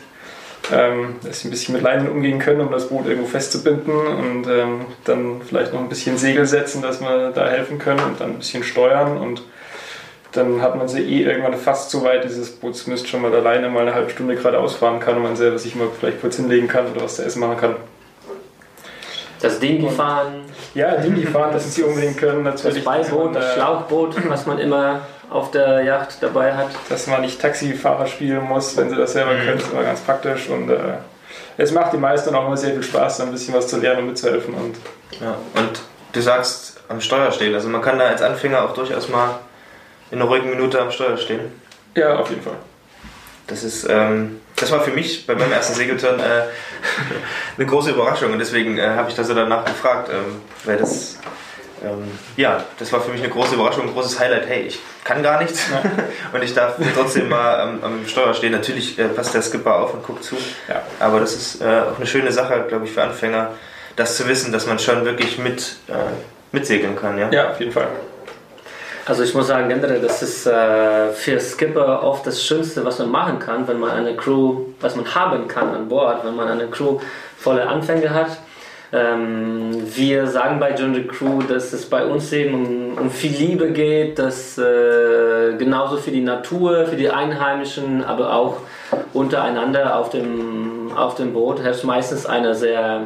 ähm, 0.71 1.15
dass 1.24 1.39
sie 1.39 1.47
ein 1.47 1.51
bisschen 1.51 1.74
mit 1.75 1.83
Leinen 1.83 2.09
umgehen 2.09 2.39
können, 2.39 2.62
um 2.62 2.71
das 2.71 2.89
Boot 2.89 3.07
irgendwo 3.07 3.27
festzubinden 3.27 3.95
und 3.95 4.47
ähm, 4.47 4.85
dann 5.03 5.41
vielleicht 5.47 5.74
noch 5.74 5.79
ein 5.79 5.89
bisschen 5.89 6.17
Segel 6.17 6.45
setzen, 6.45 6.81
dass 6.81 7.01
wir 7.01 7.31
da 7.31 7.47
helfen 7.47 7.79
können 7.79 8.00
und 8.00 8.19
dann 8.19 8.31
ein 8.31 8.38
bisschen 8.38 8.63
steuern 8.63 9.17
und 9.17 9.43
dann 10.31 10.62
hat 10.62 10.75
man 10.75 10.88
sie 10.88 11.01
eh 11.01 11.24
irgendwann 11.24 11.53
fast 11.53 11.91
so 11.91 12.03
weit, 12.03 12.25
dieses 12.25 12.51
Boot 12.51 12.75
zumindest 12.75 13.07
schon 13.07 13.21
mal 13.21 13.33
alleine 13.33 13.69
mal 13.69 13.81
eine 13.81 13.93
halbe 13.93 14.09
Stunde 14.09 14.35
gerade 14.35 14.59
ausfahren 14.59 15.00
kann 15.00 15.15
und 15.15 15.24
man 15.24 15.35
selber 15.35 15.59
sich 15.59 15.75
mal 15.75 15.88
vielleicht 15.97 16.19
kurz 16.19 16.35
hinlegen 16.35 16.67
kann 16.67 16.91
oder 16.91 17.03
was 17.03 17.15
zu 17.15 17.24
essen 17.24 17.39
machen 17.39 17.57
kann. 17.57 17.75
Das 19.41 19.59
Dingi 19.59 19.89
fahren. 19.89 20.41
Ja, 20.74 20.97
Dingi 20.97 21.25
fahren, 21.25 21.51
das 21.53 21.74
sie 21.74 21.83
unbedingt 21.83 22.17
können. 22.17 22.43
Natürlich. 22.43 22.83
Das 22.83 22.85
Beiboot, 22.85 23.35
das 23.35 23.53
Schlauchboot, 23.53 24.29
was 24.29 24.45
man 24.45 24.57
immer 24.57 25.01
auf 25.29 25.51
der 25.51 25.84
Yacht 25.84 26.17
dabei 26.22 26.53
hat. 26.53 26.70
Dass 26.89 27.08
man 27.08 27.22
nicht 27.22 27.41
Taxifahrer 27.41 28.08
spielen 28.08 28.44
muss, 28.44 28.75
wenn 28.77 28.89
sie 28.89 28.96
das 28.96 29.13
selber 29.13 29.34
mhm. 29.34 29.46
können, 29.46 29.58
ist 29.60 29.72
immer 29.72 29.84
ganz 29.84 30.01
praktisch. 30.01 30.50
Und 30.50 30.70
äh, 30.70 30.98
es 31.58 31.72
macht 31.72 31.94
die 31.94 31.98
meisten 31.98 32.34
auch 32.36 32.48
immer 32.48 32.58
sehr 32.58 32.72
viel 32.72 32.84
Spaß, 32.84 33.17
da 33.17 33.24
ein 33.24 33.32
bisschen 33.32 33.53
was 33.53 33.67
zu 33.67 33.77
lernen 33.79 34.01
und 34.01 34.08
mitzuhelfen. 34.08 34.53
Und, 34.53 34.75
ja, 35.22 35.36
und 35.55 35.82
du 36.13 36.22
sagst 36.22 36.79
am 36.88 37.01
Steuer 37.01 37.32
stehen, 37.32 37.53
also 37.53 37.67
man 37.70 37.82
kann 37.82 37.98
da 37.98 38.05
als 38.05 38.22
Anfänger 38.22 38.63
auch 38.63 38.74
durchaus 38.74 39.10
mal 39.10 39.39
in 40.12 40.20
einer 40.20 40.29
ruhigen 40.29 40.50
Minute 40.50 40.79
am 40.79 40.91
Steuer 40.91 41.17
stehen. 41.17 41.51
Ja, 41.96 42.17
auf 42.17 42.29
jeden 42.29 42.41
Fall. 42.41 42.58
Das 43.48 43.63
ist, 43.63 43.88
ähm, 43.89 44.41
das 44.55 44.72
war 44.72 44.82
für 44.82 44.91
mich 44.91 45.27
bei 45.27 45.36
meinem 45.36 45.51
ersten 45.51 45.75
Segelturn 45.75 46.20
äh, 46.20 46.24
eine 47.58 47.65
große 47.65 47.91
Überraschung 47.91 48.34
und 48.34 48.39
deswegen 48.39 48.77
äh, 48.77 48.88
habe 48.88 49.10
ich 49.10 49.15
da 49.15 49.24
so 49.24 49.34
danach 49.34 49.65
gefragt, 49.65 50.10
ähm, 50.12 50.41
weil 50.65 50.77
das 50.77 51.20
ähm, 51.84 52.08
ja, 52.38 52.63
das 52.79 52.91
war 52.94 53.01
für 53.01 53.12
mich 53.12 53.22
eine 53.22 53.32
große 53.32 53.55
Überraschung, 53.55 53.84
ein 53.84 53.94
großes 53.94 54.20
Highlight. 54.20 54.48
Hey, 54.48 54.62
ich 54.63 54.79
kann 55.03 55.22
gar 55.22 55.41
nichts 55.41 55.70
ja. 55.70 55.82
und 56.34 56.44
ich 56.44 56.53
darf 56.53 56.75
trotzdem 56.96 57.29
mal 57.29 57.60
am, 57.60 57.84
am 57.84 58.08
Steuer 58.08 58.34
stehen. 58.34 58.51
Natürlich 58.51 58.98
äh, 58.98 59.08
passt 59.10 59.34
der 59.34 59.41
Skipper 59.41 59.75
auf 59.75 59.94
und 59.94 60.03
guckt 60.03 60.24
zu, 60.24 60.36
ja. 60.67 60.82
aber 61.00 61.20
das 61.20 61.36
ist 61.36 61.62
äh, 61.62 61.65
auch 61.65 61.98
eine 61.98 62.08
schöne 62.08 62.32
Sache, 62.32 62.65
glaube 62.67 62.86
ich, 62.86 62.91
für 62.91 63.03
Anfänger, 63.03 63.51
das 63.96 64.17
zu 64.17 64.27
wissen, 64.27 64.51
dass 64.51 64.65
man 64.67 64.79
schon 64.79 65.05
wirklich 65.05 65.38
mit, 65.38 65.75
äh, 65.88 65.94
mitsegeln 66.51 66.96
kann. 66.96 67.17
Ja? 67.17 67.29
ja, 67.32 67.51
auf 67.51 67.60
jeden 67.60 67.72
Fall. 67.72 67.88
Also 69.08 69.22
ich 69.22 69.36
muss 69.36 69.48
sagen, 69.48 69.70
generell, 69.70 70.01
das 70.01 70.24
ist 70.24 70.48
äh, 70.48 71.12
für 71.12 71.39
Skipper 71.39 72.01
oft 72.01 72.25
das 72.25 72.44
Schönste, 72.44 72.84
was 72.84 72.98
man 72.98 73.12
machen 73.12 73.38
kann, 73.38 73.67
wenn 73.67 73.79
man 73.79 73.91
eine 73.91 74.15
Crew, 74.15 74.62
was 74.79 74.96
man 74.96 75.13
haben 75.13 75.48
kann 75.48 75.70
an 75.70 75.88
Bord, 75.88 76.25
wenn 76.25 76.36
man 76.36 76.48
eine 76.48 76.67
Crew 76.67 77.00
volle 77.38 77.67
Anfänge 77.67 78.10
hat 78.12 78.39
ähm, 78.96 79.84
wir 79.94 80.28
sagen 80.28 80.60
bei 80.60 80.74
John 80.74 80.94
the 80.94 81.04
Crew, 81.04 81.42
dass 81.42 81.74
es 81.74 81.86
bei 81.86 82.06
uns 82.06 82.32
eben 82.32 82.54
um, 82.54 82.98
um 82.98 83.12
viel 83.12 83.32
Liebe 83.32 83.72
geht, 83.72 84.18
dass 84.20 84.58
äh, 84.58 85.56
genauso 85.58 85.98
für 85.98 86.12
die 86.12 86.22
Natur, 86.22 86.86
für 86.86 86.96
die 86.96 87.10
Einheimischen, 87.10 88.04
aber 88.04 88.34
auch 88.34 88.58
untereinander 89.14 89.98
auf 89.98 90.12
dem, 90.12 90.92
auf 90.96 91.16
dem 91.16 91.34
Boot 91.34 91.62
herrscht 91.62 91.84
meistens 91.84 92.25
eine 92.25 92.56
sehr 92.56 93.02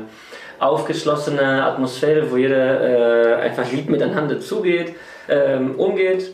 aufgeschlossene 0.59 1.63
Atmosphäre, 1.63 2.29
wo 2.29 2.37
jeder 2.37 2.81
äh, 2.81 3.41
einfach 3.41 3.71
lieb 3.71 3.89
miteinander 3.89 4.39
zugeht, 4.39 4.93
ähm, 5.27 5.75
umgeht. 5.75 6.31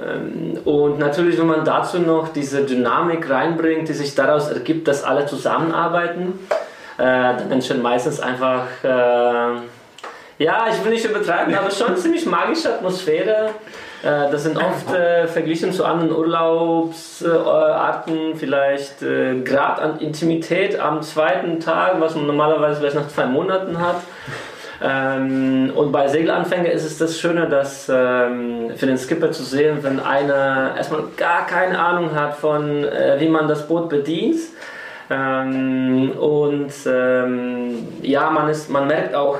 Ähm, 0.00 0.58
und 0.64 0.98
natürlich, 1.00 1.38
wenn 1.38 1.46
man 1.46 1.64
dazu 1.64 1.98
noch 1.98 2.28
diese 2.28 2.64
Dynamik 2.64 3.28
reinbringt, 3.28 3.88
die 3.88 3.94
sich 3.94 4.14
daraus 4.14 4.48
ergibt, 4.48 4.86
dass 4.86 5.02
alle 5.02 5.26
zusammenarbeiten, 5.26 6.38
dann 7.02 7.52
entsteht 7.52 7.82
meistens 7.82 8.20
einfach, 8.20 8.66
äh, 8.82 9.60
ja, 10.38 10.66
ich 10.70 10.84
will 10.84 10.92
nicht 10.92 11.04
übertreiben, 11.04 11.52
aber 11.54 11.70
schon 11.70 11.94
ziemlich 11.96 12.26
magische 12.26 12.74
Atmosphäre. 12.74 13.50
Äh, 14.02 14.30
das 14.30 14.42
sind 14.44 14.58
oft 14.58 14.94
äh, 14.94 15.26
verglichen 15.26 15.72
zu 15.72 15.84
anderen 15.84 16.12
Urlaubsarten 16.12 18.36
vielleicht 18.36 19.02
äh, 19.02 19.40
Grad 19.40 19.80
an 19.80 19.98
Intimität 19.98 20.78
am 20.78 21.02
zweiten 21.02 21.58
Tag, 21.60 22.00
was 22.00 22.14
man 22.14 22.26
normalerweise 22.26 22.80
vielleicht 22.80 22.96
nach 22.96 23.08
zwei 23.08 23.24
Monaten 23.26 23.80
hat. 23.80 24.02
Ähm, 24.82 25.72
und 25.74 25.90
bei 25.90 26.06
Segelanfängern 26.08 26.66
ist 26.66 26.84
es 26.84 26.98
das 26.98 27.18
Schöne, 27.18 27.48
dass 27.48 27.88
ähm, 27.88 28.72
für 28.76 28.84
den 28.84 28.98
Skipper 28.98 29.32
zu 29.32 29.42
sehen, 29.42 29.78
wenn 29.80 30.00
einer 30.00 30.74
erstmal 30.76 31.04
gar 31.16 31.46
keine 31.46 31.78
Ahnung 31.78 32.14
hat 32.14 32.36
von, 32.36 32.84
äh, 32.84 33.16
wie 33.18 33.30
man 33.30 33.48
das 33.48 33.66
Boot 33.66 33.88
bedient, 33.88 34.36
ähm, 35.10 36.10
und 36.12 36.72
ähm, 36.86 37.88
ja, 38.02 38.30
man, 38.30 38.48
ist, 38.48 38.70
man 38.70 38.86
merkt 38.86 39.14
auch, 39.14 39.38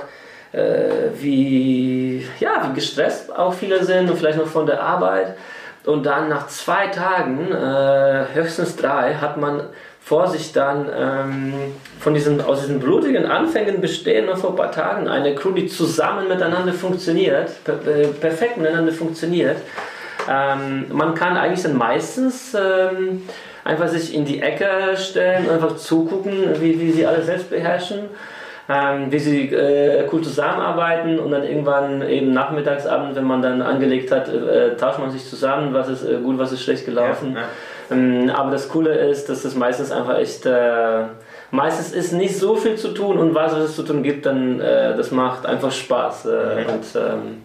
äh, 0.53 1.11
wie, 1.19 2.27
ja, 2.39 2.69
wie 2.69 2.75
gestresst 2.75 3.37
auch 3.37 3.53
viele 3.53 3.85
sind 3.85 4.11
und 4.11 4.17
vielleicht 4.17 4.39
noch 4.39 4.47
von 4.47 4.67
der 4.67 4.83
Arbeit. 4.83 5.37
Und 5.85 6.05
dann 6.05 6.29
nach 6.29 6.49
zwei 6.49 6.89
Tagen, 6.89 7.53
äh, 7.53 8.35
höchstens 8.35 8.77
drei, 8.77 9.15
hat 9.15 9.37
man 9.37 9.63
vor 10.01 10.29
sich 10.29 10.53
dann 10.53 10.89
ähm, 10.97 11.55
von 11.99 12.15
diesen, 12.15 12.41
aus 12.41 12.61
diesen 12.61 12.79
blutigen 12.79 13.27
Anfängen 13.27 13.81
bestehen 13.81 14.27
noch 14.27 14.39
vor 14.39 14.51
ein 14.51 14.57
paar 14.57 14.71
Tagen 14.71 15.09
eine 15.09 15.35
Crew, 15.35 15.51
die 15.51 15.67
zusammen 15.67 16.29
miteinander 16.29 16.73
funktioniert, 16.73 17.65
per, 17.65 17.75
perfekt 17.75 18.57
miteinander 18.57 18.93
funktioniert. 18.93 19.57
Ähm, 20.29 20.87
man 20.91 21.15
kann 21.15 21.37
eigentlich 21.37 21.63
dann 21.63 21.77
meistens 21.77 22.55
ähm, 22.55 23.23
einfach 23.67 23.89
sich 23.89 24.15
in 24.15 24.25
die 24.25 24.41
Ecke 24.41 24.97
stellen 24.97 25.47
und 25.47 25.53
einfach 25.53 25.77
zugucken, 25.77 26.61
wie, 26.61 26.81
wie 26.81 26.93
sie 26.93 27.07
alle 27.07 27.23
selbst 27.23 27.51
beherrschen. 27.51 28.09
Ähm, 28.69 29.13
wie 29.13 29.21
sie 29.21 29.55
äh, 29.55 30.09
cool 30.13 30.23
zusammenarbeiten 30.23 31.21
und 31.21 31.31
dann 31.31 31.45
irgendwann 31.45 32.03
eben 32.03 32.33
nachmittagsabend, 32.33 33.15
wenn 33.15 33.23
man 33.23 33.41
dann 33.41 33.63
angelegt 33.63 34.11
hat, 34.11 34.29
äh, 34.29 34.75
tauscht 34.75 34.99
man 34.99 35.13
sich 35.13 35.25
zusammen, 35.25 35.73
was 35.73 35.89
ist 35.89 36.03
äh, 36.05 36.17
gut, 36.17 36.37
was 36.37 36.51
ist 36.51 36.65
schlecht 36.65 36.85
gelaufen. 36.85 37.35
Ja, 37.35 37.43
ja. 37.43 37.47
Ähm, 37.93 38.29
aber 38.35 38.51
das 38.51 38.69
Coole 38.69 38.93
ist, 38.93 39.29
dass 39.29 39.45
es 39.45 39.55
meistens 39.55 39.93
einfach 39.93 40.19
echt, 40.19 40.47
äh, 40.47 41.05
meistens 41.53 41.93
ist 41.93 42.13
nicht 42.13 42.37
so 42.37 42.57
viel 42.57 42.75
zu 42.75 42.89
tun 42.89 43.19
und 43.19 43.37
was 43.37 43.53
es 43.53 43.77
zu 43.77 43.85
tun 43.85 44.03
gibt, 44.03 44.27
dann 44.27 44.61
äh, 44.61 44.97
das 44.97 45.13
macht 45.13 45.47
einfach 45.47 45.71
Spaß. 45.71 46.27
Äh, 46.27 46.29
mhm. 46.29 46.75
Und 46.75 46.85
ähm, 46.97 47.43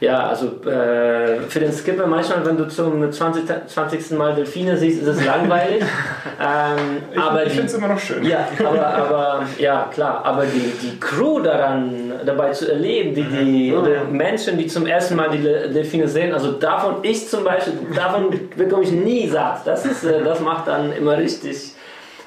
ja, 0.00 0.28
also 0.28 0.46
äh, 0.64 1.40
für 1.48 1.58
den 1.58 1.72
Skipper 1.72 2.06
manchmal, 2.06 2.46
wenn 2.46 2.56
du 2.56 2.68
zum 2.68 3.10
20. 3.10 3.44
20. 3.66 4.10
Mal 4.12 4.34
Delfine 4.34 4.76
siehst, 4.76 5.02
ist 5.02 5.08
es 5.08 5.24
langweilig. 5.24 5.82
ähm, 6.40 7.02
ich 7.12 7.18
aber 7.18 7.44
ich 7.44 7.52
finde 7.52 7.66
es 7.66 7.74
immer 7.74 7.88
noch 7.88 7.98
schön. 7.98 8.24
Ja, 8.24 8.46
aber, 8.60 8.86
aber 8.94 9.46
ja 9.58 9.88
klar, 9.92 10.24
aber 10.24 10.44
die, 10.44 10.72
die 10.82 11.00
Crew 11.00 11.40
daran 11.40 12.12
dabei 12.24 12.52
zu 12.52 12.70
erleben, 12.70 13.12
die, 13.12 13.24
die 13.24 13.72
mhm. 13.72 13.78
oder 13.78 14.04
Menschen, 14.04 14.56
die 14.56 14.68
zum 14.68 14.86
ersten 14.86 15.16
Mal 15.16 15.30
die 15.30 15.42
Delfine 15.42 16.06
sehen, 16.06 16.32
also 16.32 16.52
davon 16.52 16.96
ich 17.02 17.28
zum 17.28 17.42
Beispiel, 17.42 17.74
davon 17.96 18.28
bekomme 18.56 18.84
ich 18.84 18.92
nie 18.92 19.28
satt. 19.28 19.66
Das 19.66 19.84
ist, 19.84 20.04
äh, 20.04 20.22
das 20.22 20.40
macht 20.40 20.68
dann 20.68 20.92
immer 20.92 21.18
richtig. 21.18 21.72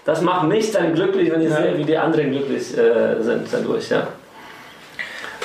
Das 0.04 0.22
macht 0.22 0.46
mich 0.48 0.72
dann 0.72 0.94
glücklich, 0.94 1.32
wenn 1.32 1.42
ich 1.42 1.52
ja. 1.52 1.56
sehe, 1.56 1.78
wie 1.78 1.86
die 1.86 1.98
anderen 1.98 2.32
glücklich 2.32 2.78
äh, 2.78 3.22
sind 3.22 3.48
dadurch, 3.50 3.90
ja. 3.92 4.08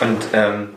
Und 0.01 0.19
ähm 0.33 0.71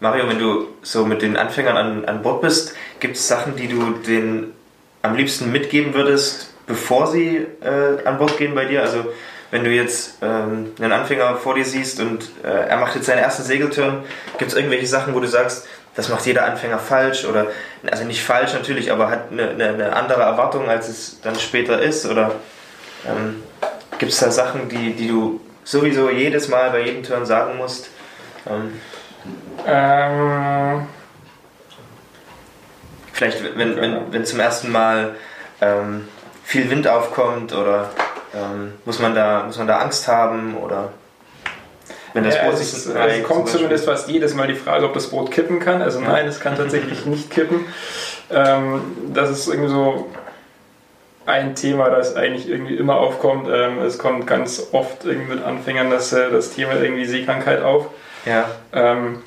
Mario, 0.00 0.26
wenn 0.28 0.38
du 0.38 0.68
so 0.82 1.04
mit 1.04 1.20
den 1.20 1.36
Anfängern 1.36 1.76
an, 1.76 2.04
an 2.06 2.22
Bord 2.22 2.40
bist, 2.40 2.74
gibt 3.00 3.16
es 3.16 3.28
Sachen, 3.28 3.54
die 3.56 3.68
du 3.68 3.90
denen 4.06 4.54
am 5.02 5.14
liebsten 5.14 5.52
mitgeben 5.52 5.92
würdest, 5.92 6.54
bevor 6.66 7.06
sie 7.06 7.46
äh, 7.60 8.06
an 8.06 8.16
Bord 8.16 8.38
gehen 8.38 8.54
bei 8.54 8.64
dir? 8.64 8.80
Also 8.80 9.04
wenn 9.50 9.62
du 9.62 9.70
jetzt 9.70 10.14
ähm, 10.22 10.72
einen 10.80 10.92
Anfänger 10.92 11.36
vor 11.36 11.54
dir 11.54 11.66
siehst 11.66 12.00
und 12.00 12.30
äh, 12.42 12.48
er 12.48 12.78
macht 12.78 12.94
jetzt 12.94 13.06
seinen 13.06 13.18
ersten 13.18 13.42
Segelturn, 13.42 14.04
gibt 14.38 14.52
es 14.52 14.56
irgendwelche 14.56 14.86
Sachen, 14.86 15.14
wo 15.14 15.20
du 15.20 15.26
sagst, 15.26 15.66
das 15.94 16.08
macht 16.08 16.24
jeder 16.24 16.46
Anfänger 16.46 16.78
falsch 16.78 17.26
oder, 17.26 17.48
also 17.90 18.04
nicht 18.04 18.22
falsch 18.22 18.54
natürlich, 18.54 18.92
aber 18.92 19.10
hat 19.10 19.32
eine, 19.32 19.50
eine, 19.50 19.68
eine 19.68 19.96
andere 19.96 20.22
Erwartung, 20.22 20.70
als 20.70 20.88
es 20.88 21.20
dann 21.20 21.38
später 21.38 21.82
ist? 21.82 22.06
Oder 22.06 22.36
ähm, 23.06 23.42
gibt 23.98 24.12
es 24.12 24.20
da 24.20 24.30
Sachen, 24.30 24.70
die, 24.70 24.94
die 24.94 25.08
du 25.08 25.42
sowieso 25.64 26.08
jedes 26.08 26.48
Mal 26.48 26.70
bei 26.70 26.86
jedem 26.86 27.02
Turn 27.02 27.26
sagen 27.26 27.58
musst? 27.58 27.90
Ähm, 28.48 28.80
Ähm, 29.66 30.86
vielleicht, 33.12 33.56
wenn, 33.56 33.76
wenn, 33.76 34.12
wenn 34.12 34.24
zum 34.24 34.40
ersten 34.40 34.70
Mal 34.72 35.14
ähm, 35.60 36.08
viel 36.44 36.70
Wind 36.70 36.88
aufkommt 36.88 37.52
oder 37.54 37.90
ähm, 38.34 38.72
muss, 38.84 38.98
man 38.98 39.14
da, 39.14 39.44
muss 39.44 39.58
man 39.58 39.66
da 39.66 39.78
Angst 39.78 40.08
haben 40.08 40.56
oder 40.56 40.92
wenn 42.12 42.24
das 42.24 42.36
ja, 42.36 42.44
Boot 42.44 42.54
es, 42.54 42.58
sich 42.60 42.72
ist- 42.72 42.86
es 42.96 43.22
kommt 43.24 43.48
zum 43.48 43.58
zumindest 43.58 43.84
fast 43.84 44.08
jedes 44.08 44.34
Mal 44.34 44.48
die 44.48 44.54
Frage, 44.54 44.84
ob 44.86 44.94
das 44.94 45.08
Boot 45.08 45.30
kippen 45.30 45.60
kann. 45.60 45.80
Also 45.82 46.00
nein, 46.00 46.26
es 46.26 46.40
kann 46.40 46.56
tatsächlich 46.56 47.06
nicht 47.06 47.30
kippen. 47.30 47.66
Ähm, 48.30 48.80
das 49.12 49.30
ist 49.30 49.48
irgendwie 49.48 49.70
so 49.70 50.10
ein 51.26 51.54
Thema, 51.54 51.90
das 51.90 52.16
eigentlich 52.16 52.48
irgendwie 52.48 52.74
immer 52.76 52.96
aufkommt. 52.96 53.48
Ähm, 53.52 53.78
es 53.82 53.98
kommt 53.98 54.26
ganz 54.26 54.68
oft 54.72 55.04
irgendwie 55.04 55.34
mit 55.34 55.44
Anfängern 55.44 55.90
das, 55.90 56.12
äh, 56.12 56.30
das 56.30 56.50
Thema 56.50 56.72
irgendwie 56.80 57.04
Seekrankheit 57.04 57.62
auf. 57.62 57.86
Ja, 58.24 58.50
Ähm, 58.72 59.22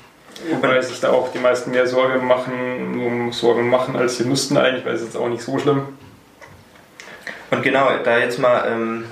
wobei 0.50 0.80
sich 0.80 1.00
da 1.00 1.10
auch 1.10 1.32
die 1.32 1.38
meisten 1.38 1.70
mehr 1.70 1.86
Sorge 1.86 2.18
machen, 2.18 3.00
um 3.04 3.32
Sorgen 3.32 3.68
machen, 3.68 3.96
als 3.96 4.18
sie 4.18 4.24
müssten 4.24 4.56
eigentlich, 4.56 4.84
weil 4.84 4.94
es 4.94 5.02
jetzt 5.02 5.16
auch 5.16 5.28
nicht 5.28 5.42
so 5.42 5.58
schlimm. 5.58 5.98
und 7.50 7.62
genau, 7.62 7.88
da 8.04 8.18
jetzt 8.18 8.38
mal, 8.38 8.64
ähm, 8.68 9.04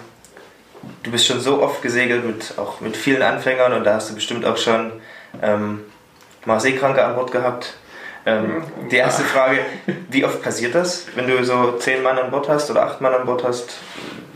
du 1.02 1.10
bist 1.10 1.26
schon 1.26 1.40
so 1.40 1.62
oft 1.62 1.82
gesegelt, 1.82 2.24
mit, 2.24 2.54
auch 2.58 2.80
mit 2.80 2.96
vielen 2.96 3.22
Anfängern 3.22 3.72
und 3.72 3.84
da 3.84 3.94
hast 3.94 4.10
du 4.10 4.14
bestimmt 4.14 4.44
auch 4.44 4.56
schon 4.56 4.92
ähm, 5.40 5.84
mal 6.44 6.60
Seekranke 6.60 7.04
an 7.04 7.14
Bord 7.14 7.32
gehabt. 7.32 7.74
Ähm, 8.24 8.62
die 8.90 8.96
erste 8.96 9.22
Frage, 9.22 9.58
wie 10.10 10.24
oft 10.24 10.42
passiert 10.42 10.74
das, 10.74 11.06
wenn 11.16 11.26
du 11.26 11.44
so 11.44 11.72
zehn 11.72 12.02
Mann 12.02 12.18
an 12.18 12.30
Bord 12.30 12.48
hast 12.48 12.70
oder 12.70 12.84
acht 12.84 13.00
Mann 13.00 13.12
an 13.14 13.26
Bord 13.26 13.42
hast? 13.44 13.74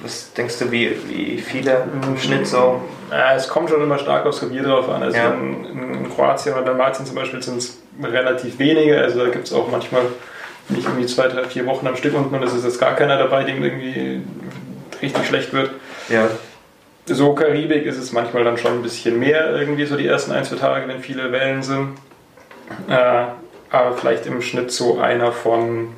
Was 0.02 0.33
denkst 0.35 0.59
du, 0.59 0.71
wie, 0.71 0.97
wie 1.09 1.38
viele 1.38 1.85
im 2.02 2.19
Schnitt 2.19 2.47
so? 2.47 2.83
Ja, 3.11 3.35
es 3.35 3.49
kommt 3.49 3.71
schon 3.71 3.83
immer 3.83 3.99
stark 3.99 4.26
aufs 4.26 4.43
Revier 4.43 4.62
drauf 4.62 4.88
an. 4.88 5.02
Also 5.02 5.16
Ja. 5.16 5.31
in, 5.31 5.64
in 5.64 6.14
Kroatien 6.14 6.55
oder 6.55 6.64
Dalmatien 6.64 7.07
zum 7.07 7.14
Beispiel 7.14 7.43
sind 7.43 7.59
es 7.59 7.78
relativ 8.02 8.59
wenige. 8.59 9.00
Also 9.00 9.25
da 9.25 9.31
gibt 9.31 9.47
es 9.47 9.52
auch 9.52 9.69
manchmal 9.71 10.02
nicht 10.69 10.85
irgendwie 10.85 11.07
zwei, 11.07 11.28
drei, 11.28 11.45
vier 11.45 11.64
Wochen 11.66 11.87
am 11.87 11.97
Stück 11.97 12.14
unten 12.14 12.35
und 12.35 12.43
es 12.43 12.52
ist 12.52 12.64
jetzt 12.64 12.81
gar 12.81 12.95
keiner 12.97 13.16
dabei, 13.16 13.45
dem 13.45 13.62
irgendwie 13.62 14.21
richtig 15.00 15.26
schlecht 15.26 15.52
wird. 15.52 15.71
Ja, 16.09 16.28
So 17.07 17.35
Karibik 17.35 17.87
ist 17.87 17.99
es 17.99 18.12
manchmal 18.12 18.43
dann 18.45 18.59
schon 18.59 18.73
ein 18.73 18.83
bisschen 18.83 19.19
mehr 19.19 19.50
irgendwie 19.57 19.87
so 19.87 19.97
die 19.97 20.07
ersten 20.07 20.33
ein, 20.33 20.45
zwei 20.45 20.57
Tage, 20.57 20.88
wenn 20.88 21.00
viele 21.00 21.31
Wellen 21.31 21.62
sind. 21.62 21.97
Äh, 22.88 23.25
aber 23.70 23.96
vielleicht 23.96 24.26
im 24.26 24.40
Schnitt 24.42 24.70
so 24.70 24.99
einer 24.99 25.32
von, 25.32 25.88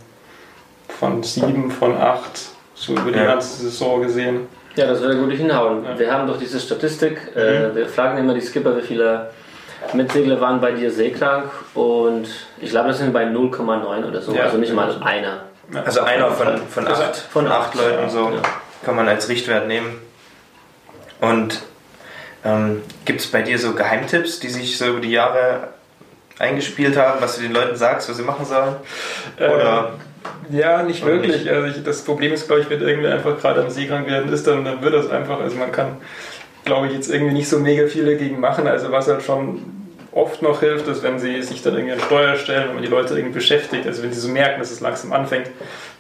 von 0.99 1.23
sieben, 1.23 1.71
von 1.71 1.97
acht, 1.97 2.41
so 2.75 2.93
über 2.95 3.11
die 3.13 3.19
Ja. 3.19 3.27
ganze 3.27 3.63
Saison 3.63 4.03
gesehen. 4.03 4.47
Ja, 4.77 4.87
das 4.87 5.01
würde 5.01 5.19
gut 5.19 5.33
hinhauen. 5.33 5.85
Ja. 5.85 5.99
Wir 5.99 6.13
haben 6.13 6.27
doch 6.29 6.39
diese 6.39 6.61
Statistik, 6.61 7.35
äh, 7.35 7.75
wir 7.75 7.89
fragen 7.89 8.19
immer 8.19 8.35
die 8.35 8.41
Skipper, 8.41 8.77
wie 8.77 8.83
viele 8.83 9.31
Mitsegler 9.93 10.41
waren 10.41 10.61
bei 10.61 10.73
dir 10.73 10.91
seekrank 10.91 11.51
und 11.75 12.29
ich 12.61 12.71
glaube, 12.71 12.89
das 12.89 12.99
sind 12.99 13.13
bei 13.13 13.25
0,9 13.25 14.05
oder 14.07 14.21
so, 14.21 14.33
Ja. 14.35 14.45
also 14.45 14.57
nicht 14.59 14.73
mal 14.73 14.95
einer. 15.03 15.43
Also 15.85 16.01
einer 16.01 16.31
von, 16.31 16.59
von 16.69 16.87
Also 16.87 17.03
acht, 17.03 17.17
von 17.17 17.47
acht 17.47 17.69
acht, 17.69 17.75
Leuten 17.75 18.09
so 18.09 18.31
Ja. 18.31 18.43
kann 18.85 18.97
man 18.97 19.09
als 19.09 19.29
Richtwert 19.29 19.67
nehmen. 19.69 20.01
Und 21.21 21.61
ähm, 22.45 22.83
gibt 23.05 23.21
es 23.21 23.27
bei 23.27 23.43
dir 23.43 23.59
so 23.59 23.73
Geheimtipps, 23.75 24.39
die 24.41 24.49
sich 24.49 24.79
so 24.79 24.87
über 24.87 25.01
die 25.01 25.11
Jahre 25.11 25.69
eingespielt 26.39 26.97
haben, 26.97 27.21
was 27.21 27.37
du 27.37 27.43
den 27.43 27.53
Leuten 27.53 27.77
sagst, 27.77 28.09
was 28.09 28.17
sie 28.17 28.23
machen 28.23 28.45
sollen? 28.47 28.77
Oder 29.39 29.93
Ja, 30.51 30.83
nicht 30.83 31.05
wirklich. 31.05 31.45
nicht? 31.45 31.49
Also 31.49 31.69
ich, 31.79 31.83
das 31.85 32.03
Problem 32.03 32.33
ist, 32.33 32.47
glaube 32.47 32.63
ich, 32.63 32.71
wenn 32.71 32.81
irgendwer 32.81 33.13
einfach 33.15 33.39
gerade 33.41 33.61
am 33.63 33.71
Seekrank 33.71 34.07
werden 34.07 34.33
ist, 34.33 34.47
dann, 34.47 34.65
dann 34.65 34.83
wird 34.83 34.95
das 34.95 35.11
einfach. 35.11 35.41
Also 35.41 35.57
man 35.57 35.73
kann, 35.73 35.97
glaube 36.65 36.87
ich, 36.89 36.93
jetzt 36.95 37.11
irgendwie 37.11 37.35
nicht 37.35 37.49
so 37.49 37.59
mega 37.59 37.87
viel 37.87 38.05
dagegen 38.07 38.41
machen. 38.41 38.67
Also 38.67 38.91
was 38.93 39.09
halt 39.09 39.23
schon 39.23 39.63
oft 40.13 40.41
noch 40.43 40.61
hilft, 40.61 40.89
ist, 40.89 41.03
wenn 41.03 41.19
sie 41.19 41.43
sich 41.43 41.63
dann 41.63 41.75
irgendwie 41.75 41.93
an 41.93 42.01
Steuer 42.01 42.35
stellen, 42.37 42.69
wenn 42.69 42.75
man 42.75 42.83
die 42.83 42.89
Leute 42.89 43.15
irgendwie 43.15 43.35
beschäftigt, 43.35 43.87
also 43.87 44.03
wenn 44.03 44.13
sie 44.13 44.19
so 44.19 44.29
merken, 44.29 44.59
dass 44.59 44.71
es 44.71 44.81
langsam 44.81 45.13
anfängt, 45.13 45.49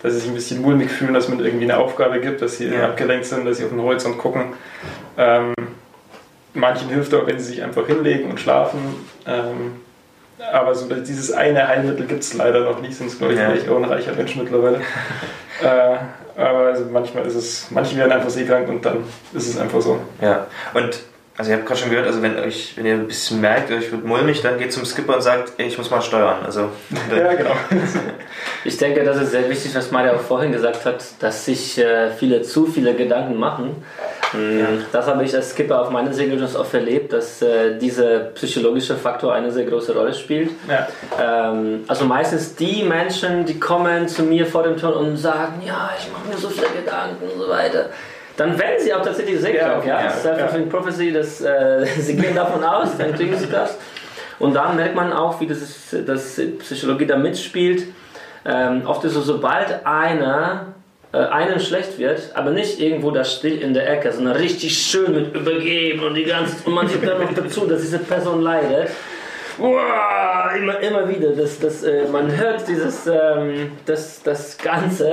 dass 0.02 0.12
sie 0.14 0.20
sich 0.20 0.28
ein 0.28 0.34
bisschen 0.34 0.62
mulmig 0.62 0.90
fühlen, 0.90 1.14
dass 1.14 1.28
man 1.28 1.38
irgendwie 1.44 1.64
eine 1.64 1.76
Aufgabe 1.76 2.18
gibt, 2.20 2.40
dass 2.42 2.56
sie 2.56 2.66
Ja. 2.68 2.86
abgelenkt 2.86 3.26
sind, 3.26 3.44
dass 3.44 3.58
sie 3.58 3.64
auf 3.64 3.70
den 3.70 3.80
Horizont 3.82 4.18
gucken. 4.18 4.54
Ähm, 5.18 5.52
manchen 6.54 6.88
hilft 6.88 7.14
auch, 7.14 7.26
wenn 7.26 7.38
sie 7.38 7.44
sich 7.44 7.62
einfach 7.62 7.86
hinlegen 7.86 8.30
und 8.30 8.40
schlafen. 8.40 8.78
Ähm, 9.26 9.72
aber 10.52 10.74
so 10.74 10.86
dieses 10.94 11.32
eine 11.32 11.66
Heilmittel 11.66 12.06
gibt 12.06 12.22
es 12.22 12.34
leider 12.34 12.60
noch 12.60 12.80
nicht, 12.80 12.96
sonst 12.96 13.18
glaube 13.18 13.34
ich, 13.34 13.38
Ja. 13.40 13.48
wäre 13.48 13.58
ich 13.58 13.68
auch 13.68 13.76
ein 13.76 13.84
reicher 13.84 14.12
Mensch 14.14 14.36
mittlerweile. 14.36 14.76
äh, 15.62 16.40
aber 16.40 16.58
also 16.68 16.84
manchmal 16.90 17.26
ist 17.26 17.34
es, 17.34 17.66
manche 17.70 17.96
werden 17.96 18.12
einfach 18.12 18.30
seekrank 18.30 18.68
und 18.68 18.84
dann 18.84 18.98
ist 19.32 19.48
es 19.48 19.58
einfach 19.58 19.80
so. 19.80 19.98
ja. 20.20 20.46
Und 20.74 21.00
also 21.38 21.52
ihr 21.52 21.56
habt 21.56 21.66
gerade 21.66 21.80
schon 21.80 21.90
gehört, 21.90 22.08
also 22.08 22.20
wenn 22.20 22.36
euch, 22.36 22.72
wenn 22.76 22.84
ihr 22.84 22.94
ein 22.94 23.06
bisschen 23.06 23.40
merkt, 23.40 23.70
euch 23.70 23.92
wird 23.92 24.04
mulmig, 24.04 24.42
dann 24.42 24.58
geht 24.58 24.72
zum 24.72 24.84
Skipper 24.84 25.14
und 25.14 25.22
sagt, 25.22 25.52
ey, 25.58 25.68
ich 25.68 25.78
muss 25.78 25.88
mal 25.88 26.02
steuern. 26.02 26.38
Also 26.44 26.70
Ja, 27.16 27.32
genau. 27.34 27.52
Ich 28.64 28.76
denke, 28.76 29.04
das 29.04 29.16
ist 29.22 29.30
sehr 29.30 29.48
wichtig, 29.48 29.72
was 29.74 29.92
Mario 29.92 30.14
auch 30.14 30.20
vorhin 30.20 30.50
gesagt 30.50 30.84
hat, 30.84 31.02
dass 31.20 31.44
sich 31.44 31.78
äh, 31.78 32.10
viele 32.10 32.42
zu 32.42 32.66
viele 32.66 32.92
Gedanken 32.94 33.36
machen. 33.36 33.82
Mm, 34.32 34.82
Das 34.90 35.06
habe 35.06 35.22
ich 35.24 35.34
als 35.34 35.50
Skipper 35.52 35.80
auf 35.80 35.90
meinen 35.90 36.12
Segeln 36.12 36.38
schon 36.38 36.60
oft 36.60 36.74
erlebt, 36.74 37.12
dass 37.12 37.40
äh, 37.40 37.78
dieser 37.78 38.18
psychologische 38.34 38.96
Faktor 38.96 39.32
eine 39.32 39.52
sehr 39.52 39.64
große 39.64 39.94
Rolle 39.94 40.12
spielt. 40.12 40.50
Ja. 40.68 40.88
Ähm, 41.50 41.84
also 41.86 42.04
meistens 42.04 42.56
die 42.56 42.82
Menschen, 42.82 43.44
die 43.46 43.60
kommen 43.60 44.08
zu 44.08 44.24
mir 44.24 44.44
vor 44.44 44.64
dem 44.64 44.76
Turn 44.76 44.94
und 44.94 45.16
sagen, 45.16 45.62
ja, 45.64 45.90
ich 45.98 46.10
mache 46.12 46.28
mir 46.28 46.36
so 46.36 46.48
viele 46.48 46.68
Gedanken 46.82 47.24
und 47.32 47.40
so 47.40 47.48
weiter. 47.48 47.86
Dann 48.38 48.58
werden 48.58 48.76
sie 48.78 48.94
auch 48.94 49.02
tatsächlich 49.02 49.40
seekrank. 49.40 49.84
Ja, 49.84 50.00
Ja, 50.00 50.04
ja, 50.06 50.10
Self-fulfilling 50.10 50.68
Prophecy, 50.68 51.12
das, 51.12 51.40
äh, 51.40 51.84
sie 51.98 52.16
gehen 52.16 52.34
davon 52.34 52.64
aus, 52.64 52.96
dann 52.96 53.14
kriegen 53.14 53.36
sie 53.36 53.48
das. 53.48 53.76
Und 54.38 54.54
dann 54.54 54.76
merkt 54.76 54.94
man 54.94 55.12
auch, 55.12 55.40
wie 55.40 55.46
das, 55.46 55.60
ist, 55.60 56.08
dass 56.08 56.40
Psychologie 56.60 57.06
da 57.06 57.16
mitspielt. 57.16 57.82
Ähm, 58.46 58.82
oft 58.86 59.04
ist 59.04 59.16
es 59.16 59.26
so, 59.26 59.32
sobald 59.34 59.84
einer 59.84 60.66
äh, 61.12 61.18
einem 61.18 61.58
schlecht 61.58 61.98
wird, 61.98 62.30
aber 62.34 62.50
nicht 62.50 62.80
irgendwo 62.80 63.10
da 63.10 63.24
still 63.24 63.60
in 63.60 63.74
der 63.74 63.90
Ecke, 63.90 64.12
sondern 64.12 64.36
richtig 64.36 64.78
schön 64.78 65.14
mit 65.14 65.34
übergeben 65.34 66.04
und 66.04 66.14
die 66.14 66.24
ganze 66.24 66.56
und 66.64 66.74
man 66.74 66.86
sieht 66.86 67.06
dann 67.06 67.20
noch 67.20 67.32
dazu, 67.34 67.66
dass 67.66 67.80
diese 67.80 67.98
Person 67.98 68.42
leidet. 68.42 68.90
Uah, 69.58 70.50
immer, 70.56 70.78
immer 70.80 71.08
wieder, 71.08 71.30
das, 71.32 71.58
das, 71.58 71.82
äh, 71.82 72.06
man 72.12 72.34
hört 72.36 72.66
dieses, 72.68 73.06
ähm, 73.06 73.72
das, 73.86 74.22
das 74.22 74.56
Ganze, 74.58 75.08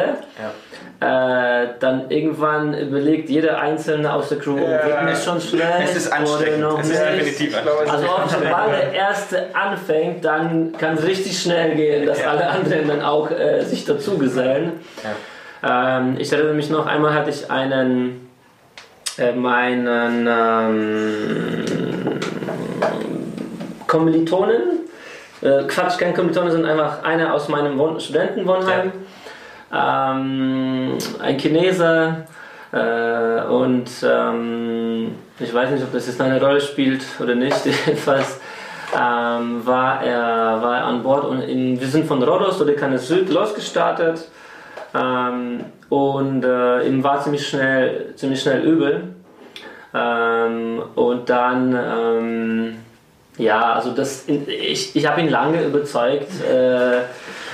äh, 0.99 1.67
dann 1.79 2.10
irgendwann 2.10 2.73
überlegt 2.77 3.29
jeder 3.29 3.60
Einzelne 3.60 4.13
aus 4.13 4.29
der 4.29 4.38
Crew, 4.38 4.58
Ja. 4.58 4.86
wird 4.86 5.03
mir 5.03 5.15
schon 5.15 5.41
schlecht 5.41 5.89
es 5.91 5.95
ist 5.97 6.08
oder 6.08 6.17
ansteckend. 6.17 6.62
noch 6.62 6.79
Es 6.79 6.89
ist 6.89 7.01
definitiv. 7.01 7.58
Also 7.89 8.05
auch 8.08 8.29
sobald 8.29 8.71
der 8.81 8.93
erste 8.93 9.55
anfängt, 9.55 10.23
dann 10.23 10.71
kann 10.77 10.95
es 10.95 11.03
richtig 11.05 11.38
schnell 11.39 11.75
gehen, 11.75 12.05
dass 12.05 12.21
Ja. 12.21 12.31
alle 12.31 12.47
anderen 12.47 12.88
dann 12.88 13.01
auch 13.01 13.29
äh, 13.31 13.62
sich 13.63 13.84
dazu 13.86 14.17
gesellen. 14.17 14.73
Ähm, 15.67 16.15
ich 16.19 16.31
erinnere 16.31 16.53
mich 16.53 16.69
noch, 16.69 16.86
einmal 16.86 17.13
hatte 17.13 17.31
ich 17.31 17.49
einen, 17.49 18.29
äh, 19.17 19.31
meinen 19.31 20.27
ähm, 20.29 21.64
Kommilitonen, 23.95 24.81
äh, 25.41 25.63
Quatsch, 25.63 25.97
kein 25.97 26.13
Kommilitonen, 26.13 26.51
sondern 26.51 26.71
einfach 26.71 27.03
einer 27.03 27.34
aus 27.34 27.47
meinem 27.47 27.77
Wohn 27.77 27.97
Studentenwohnheim, 27.97 28.91
ähm, 29.73 30.97
ein 31.21 31.39
Chineser, 31.39 32.25
äh, 32.75 33.41
und 33.47 33.89
ähm, 34.03 35.15
ich 35.39 35.53
weiß 35.53 35.71
nicht, 35.71 35.84
ob 35.84 35.93
das 35.93 36.08
jetzt 36.08 36.19
eine 36.19 36.41
Rolle 36.41 36.60
spielt 36.60 37.05
oder 37.21 37.34
nicht. 37.34 37.65
Jedenfalls 37.86 38.41
ähm, 38.93 39.65
war, 39.65 40.03
er, 40.03 40.62
war 40.62 40.77
er 40.79 40.86
an 40.86 41.01
Bord 41.01 41.23
und 41.23 41.41
in, 41.41 41.79
wir 41.79 41.88
sind 41.88 42.05
von 42.05 42.21
Rhodos 42.21 42.62
oder 42.62 42.73
Cannes 42.73 43.08
Süd 43.08 43.29
losgestartet 43.29 44.27
ähm, 44.93 45.63
und 45.88 46.43
äh, 46.43 46.86
ihm 46.86 47.01
war 47.01 47.21
ziemlich 47.21 47.47
schnell, 47.47 48.13
ziemlich 48.15 48.41
schnell 48.41 48.62
übel. 48.62 49.15
Ähm, 49.93 50.84
und 50.95 51.29
dann, 51.29 51.73
ähm, 51.73 52.77
ja, 53.38 53.74
also 53.74 53.91
das, 53.91 54.26
ich, 54.28 54.95
ich 54.95 55.08
habe 55.08 55.21
ihn 55.21 55.30
lange 55.30 55.63
überzeugt. 55.63 56.30
Äh, 56.50 57.02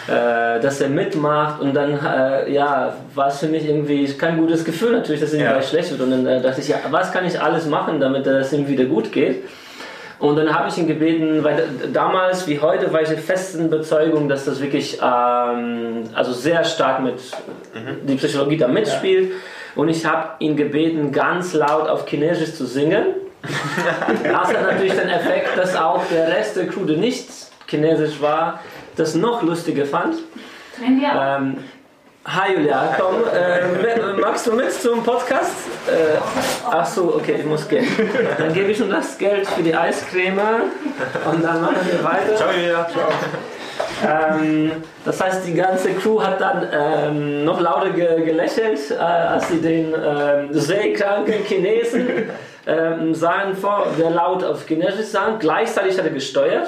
äh, 0.07 0.59
dass 0.59 0.81
er 0.81 0.89
mitmacht 0.89 1.61
und 1.61 1.75
dann 1.75 1.99
äh, 2.03 2.51
ja, 2.51 2.95
war 3.13 3.27
es 3.27 3.37
für 3.37 3.45
mich 3.45 3.67
irgendwie 3.69 4.07
kein 4.13 4.37
gutes 4.39 4.65
Gefühl 4.65 4.93
natürlich, 4.93 5.21
dass 5.21 5.29
es 5.29 5.35
ihm 5.35 5.45
Ja. 5.45 5.61
schlecht 5.61 5.91
wird 5.91 6.01
und 6.01 6.09
dann 6.09 6.25
äh, 6.25 6.41
dachte 6.41 6.59
ich, 6.59 6.69
ja, 6.69 6.77
was 6.89 7.11
kann 7.11 7.23
ich 7.23 7.39
alles 7.39 7.67
machen, 7.67 7.99
damit 7.99 8.25
es 8.25 8.51
ihm 8.51 8.67
wieder 8.67 8.85
gut 8.85 9.11
geht 9.11 9.43
Und 10.17 10.37
dann 10.37 10.53
habe 10.53 10.69
ich 10.69 10.77
ihn 10.77 10.87
gebeten, 10.87 11.43
weil 11.43 11.65
damals 11.93 12.47
wie 12.47 12.59
heute 12.59 12.91
war 12.93 13.01
ich 13.01 13.09
der 13.09 13.19
festen 13.19 13.65
Überzeugung, 13.65 14.27
dass 14.27 14.45
das 14.45 14.59
wirklich 14.59 14.99
ähm, 15.01 16.03
also 16.13 16.31
sehr 16.31 16.63
stark 16.63 17.01
mit 17.01 17.15
mhm. 17.73 18.05
die 18.07 18.15
Psychologie 18.15 18.57
da 18.57 18.67
mitspielt. 18.67 19.29
Ja. 19.29 19.35
Und 19.75 19.89
ich 19.89 20.05
habe 20.05 20.29
ihn 20.39 20.55
gebeten, 20.55 21.11
ganz 21.11 21.53
laut 21.53 21.87
auf 21.89 22.07
Chinesisch 22.07 22.53
zu 22.53 22.65
singen. 22.65 23.05
Das 23.43 24.47
hat 24.47 24.61
natürlich 24.61 24.93
den 24.93 25.09
Effekt, 25.09 25.57
dass 25.57 25.75
auch 25.75 26.03
der 26.11 26.27
Rest 26.27 26.55
der 26.55 26.67
Crew, 26.67 26.85
der 26.85 26.97
nicht 26.97 27.27
Chinesisch 27.67 28.21
war, 28.21 28.59
das 28.95 29.15
noch 29.15 29.41
lustiger 29.41 29.85
fand. 29.85 30.15
Ähm, 30.83 31.57
Hi 32.23 32.53
Julia, 32.53 32.95
komm, 32.99 33.15
äh, 33.33 34.19
magst 34.21 34.45
du 34.45 34.53
mit 34.53 34.71
zum 34.71 35.03
Podcast? 35.03 35.55
Äh, 35.87 36.19
ach 36.69 36.85
so, 36.85 37.15
okay, 37.15 37.37
ich 37.39 37.45
muss 37.45 37.67
gehen. 37.67 37.87
Dann 38.37 38.53
gebe 38.53 38.69
ich 38.69 38.77
nur 38.77 38.89
das 38.89 39.17
Geld 39.17 39.47
für 39.47 39.63
die 39.63 39.75
Eiscreme 39.75 40.39
und 41.25 41.43
dann 41.43 41.61
machen 41.61 41.77
wir 41.89 42.03
weiter. 42.03 42.35
Ciao 42.35 42.51
Julia. 42.51 42.87
Ciao. 42.89 43.09
Ähm, 44.07 44.71
das 45.03 45.19
heißt, 45.19 45.47
die 45.47 45.55
ganze 45.55 45.95
Crew 45.95 46.21
hat 46.21 46.39
dann 46.39 46.67
ähm, 46.71 47.43
noch 47.43 47.59
lauter 47.59 47.89
ge 47.89 48.23
gelächelt, 48.23 48.91
äh, 48.91 48.95
als 48.95 49.49
sie 49.49 49.59
den 49.59 49.91
ähm, 49.91 50.49
seekranken 50.51 51.43
Chinesen 51.45 52.29
ähm, 52.67 53.15
sahen, 53.15 53.55
vor, 53.55 53.87
der 53.97 54.11
laut 54.11 54.43
auf 54.43 54.67
Chinesisch 54.67 55.07
sang. 55.07 55.39
Gleichzeitig 55.39 55.97
hat 55.97 56.05
er 56.05 56.11
gesteuert. 56.11 56.67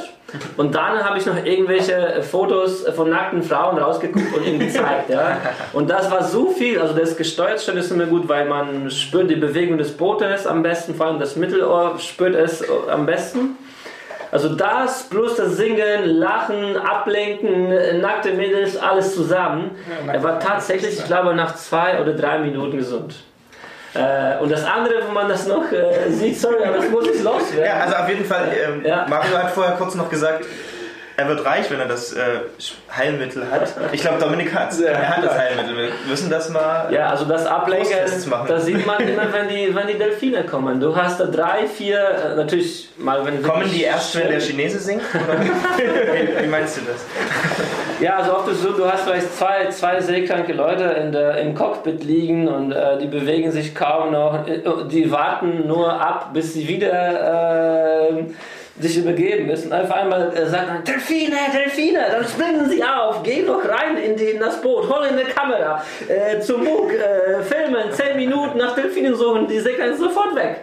Und 0.58 0.74
dann 0.74 1.04
habe 1.04 1.20
ich 1.20 1.26
noch 1.26 1.46
irgendwelche 1.46 2.24
Fotos 2.24 2.84
von 2.96 3.10
nackten 3.10 3.44
Frauen 3.44 3.78
rausgeguckt 3.78 4.36
und 4.36 4.48
ihm 4.48 4.60
gezeigt. 4.60 5.10
Ja. 5.10 5.38
Und 5.74 5.90
das 5.90 6.10
war 6.10 6.24
so 6.24 6.50
viel, 6.50 6.80
also 6.80 6.96
das 6.96 7.16
gesteuert 7.16 7.62
stand 7.62 7.78
ist 7.78 7.92
immer 7.92 8.06
gut, 8.06 8.28
weil 8.28 8.46
man 8.46 8.90
spürt 8.90 9.30
die 9.30 9.36
Bewegung 9.36 9.78
des 9.78 9.92
Bootes 9.92 10.48
am 10.48 10.64
besten, 10.64 10.96
vor 10.96 11.08
allem 11.08 11.20
das 11.20 11.36
Mittelohr 11.36 12.00
spürt 12.00 12.36
es 12.36 12.64
am 12.90 13.06
besten. 13.06 13.58
Also 14.32 14.50
das 14.50 15.04
plus 15.10 15.36
das 15.36 15.58
Singen, 15.58 16.06
Lachen, 16.06 16.76
Ablenken, 16.76 18.02
nackte 18.02 18.32
Mädels, 18.34 18.76
alles 18.76 19.14
zusammen. 19.14 19.70
er 20.12 20.24
war 20.24 20.40
tatsächlich, 20.40 20.98
ich 20.98 21.06
glaube, 21.06 21.36
nach 21.36 21.56
zwei 21.56 22.02
oder 22.02 22.14
drei 22.14 22.40
Minuten 22.40 22.78
gesund. 22.78 23.14
Äh, 23.96 24.42
und 24.42 24.52
das 24.52 24.64
andere, 24.66 25.08
wo 25.08 25.12
man 25.12 25.30
das 25.30 25.46
noch 25.48 25.72
äh, 25.72 26.10
sieht, 26.10 26.40
sorry, 26.40 26.64
aber 26.64 26.78
das 26.78 26.90
muss 26.90 27.08
ich 27.08 27.22
loswerden. 27.22 27.66
Ja, 27.66 27.84
also 27.84 27.96
auf 27.96 28.10
jeden 28.10 28.26
Fall, 28.26 28.48
ähm, 28.52 28.86
ja. 28.86 29.06
Mario 29.08 29.38
hat 29.38 29.52
vorher 29.52 29.76
kurz 29.76 29.96
noch 29.96 30.10
gesagt, 30.10 30.46
er 31.16 31.28
wird 31.28 31.46
reich, 31.46 31.70
wenn 31.70 31.80
er 31.80 31.88
das 31.88 32.14
äh, 32.14 32.40
Heilmittel 32.96 33.50
hat. 33.50 33.72
Ich 33.92 34.02
glaube, 34.02 34.20
Dominik 34.20 34.54
hat 34.54 34.80
Er 34.80 35.10
hat 35.10 35.24
das 35.24 35.38
Heilmittel. 35.38 35.78
Wir 35.78 35.92
müssen 36.08 36.30
das 36.30 36.50
mal. 36.50 36.92
Ja, 36.92 37.10
also 37.10 37.26
das 37.26 37.46
Ablenken, 37.46 37.92
das 38.48 38.66
sieht 38.66 38.86
man 38.86 39.08
immer, 39.08 39.32
wenn 39.32 39.48
die, 39.48 39.76
wenn 39.76 39.88
die 39.88 39.98
Delfine 39.98 40.44
kommen. 40.44 40.80
Du 40.80 40.96
hast 40.96 41.20
da 41.20 41.26
drei, 41.26 41.68
vier, 41.68 42.00
äh, 42.00 42.36
natürlich 42.36 42.90
mal, 42.98 43.24
wenn. 43.26 43.44
Kommen 43.44 43.70
die 43.72 43.84
erst, 43.84 44.16
wenn 44.16 44.30
der 44.30 44.40
Chinese 44.40 44.80
singt? 44.80 45.04
wie, 45.78 46.44
wie, 46.44 46.48
meinst 46.48 46.78
du 46.78 46.82
das? 46.82 47.06
Ja, 48.00 48.18
also 48.18 48.36
oft 48.36 48.50
ist 48.50 48.62
so, 48.62 48.72
du 48.72 48.86
hast 48.86 49.04
vielleicht 49.04 49.34
zwei, 49.36 49.68
zwei 49.70 50.02
seekranke 50.02 50.54
Leute 50.54 50.84
in 50.84 51.12
der, 51.12 51.38
im 51.38 51.56
Cockpit 51.56 52.04
liegen 52.04 52.48
und 52.48 52.72
äh, 52.72 52.98
die 52.98 53.08
bewegen 53.08 53.52
sich 53.52 53.74
kaum 53.74 54.12
noch. 54.12 54.48
Äh, 54.48 54.62
die 54.90 55.12
warten 55.12 55.68
nur 55.68 55.92
ab, 55.92 56.32
bis 56.34 56.54
sie 56.54 56.68
wieder. 56.68 58.10
Äh, 58.10 58.24
sich 58.80 58.98
übergeben 58.98 59.46
müssen. 59.46 59.72
Einfach 59.72 59.98
einmal 59.98 60.36
äh, 60.36 60.48
sagt 60.48 60.68
man, 60.68 60.84
Delfine, 60.84 61.36
Delfine, 61.54 62.00
dann 62.12 62.26
springen 62.26 62.68
sie 62.68 62.84
auf, 62.84 63.22
gehen 63.22 63.46
doch 63.46 63.64
rein 63.68 63.98
in, 63.98 64.16
die, 64.16 64.32
in 64.32 64.40
das 64.40 64.60
Boot, 64.62 64.90
holen 64.90 65.12
eine 65.12 65.26
Kamera, 65.26 65.84
äh, 66.08 66.40
zum 66.40 66.64
Bug, 66.64 66.92
äh, 66.92 67.44
filmen, 67.44 67.92
10 67.92 68.18
Minuten 68.18 68.58
nach 68.58 68.74
Delfinen 68.74 69.16
suchen, 69.16 69.48
die 69.48 69.60
Segler 69.60 69.96
sofort 69.96 70.36
weg. 70.36 70.62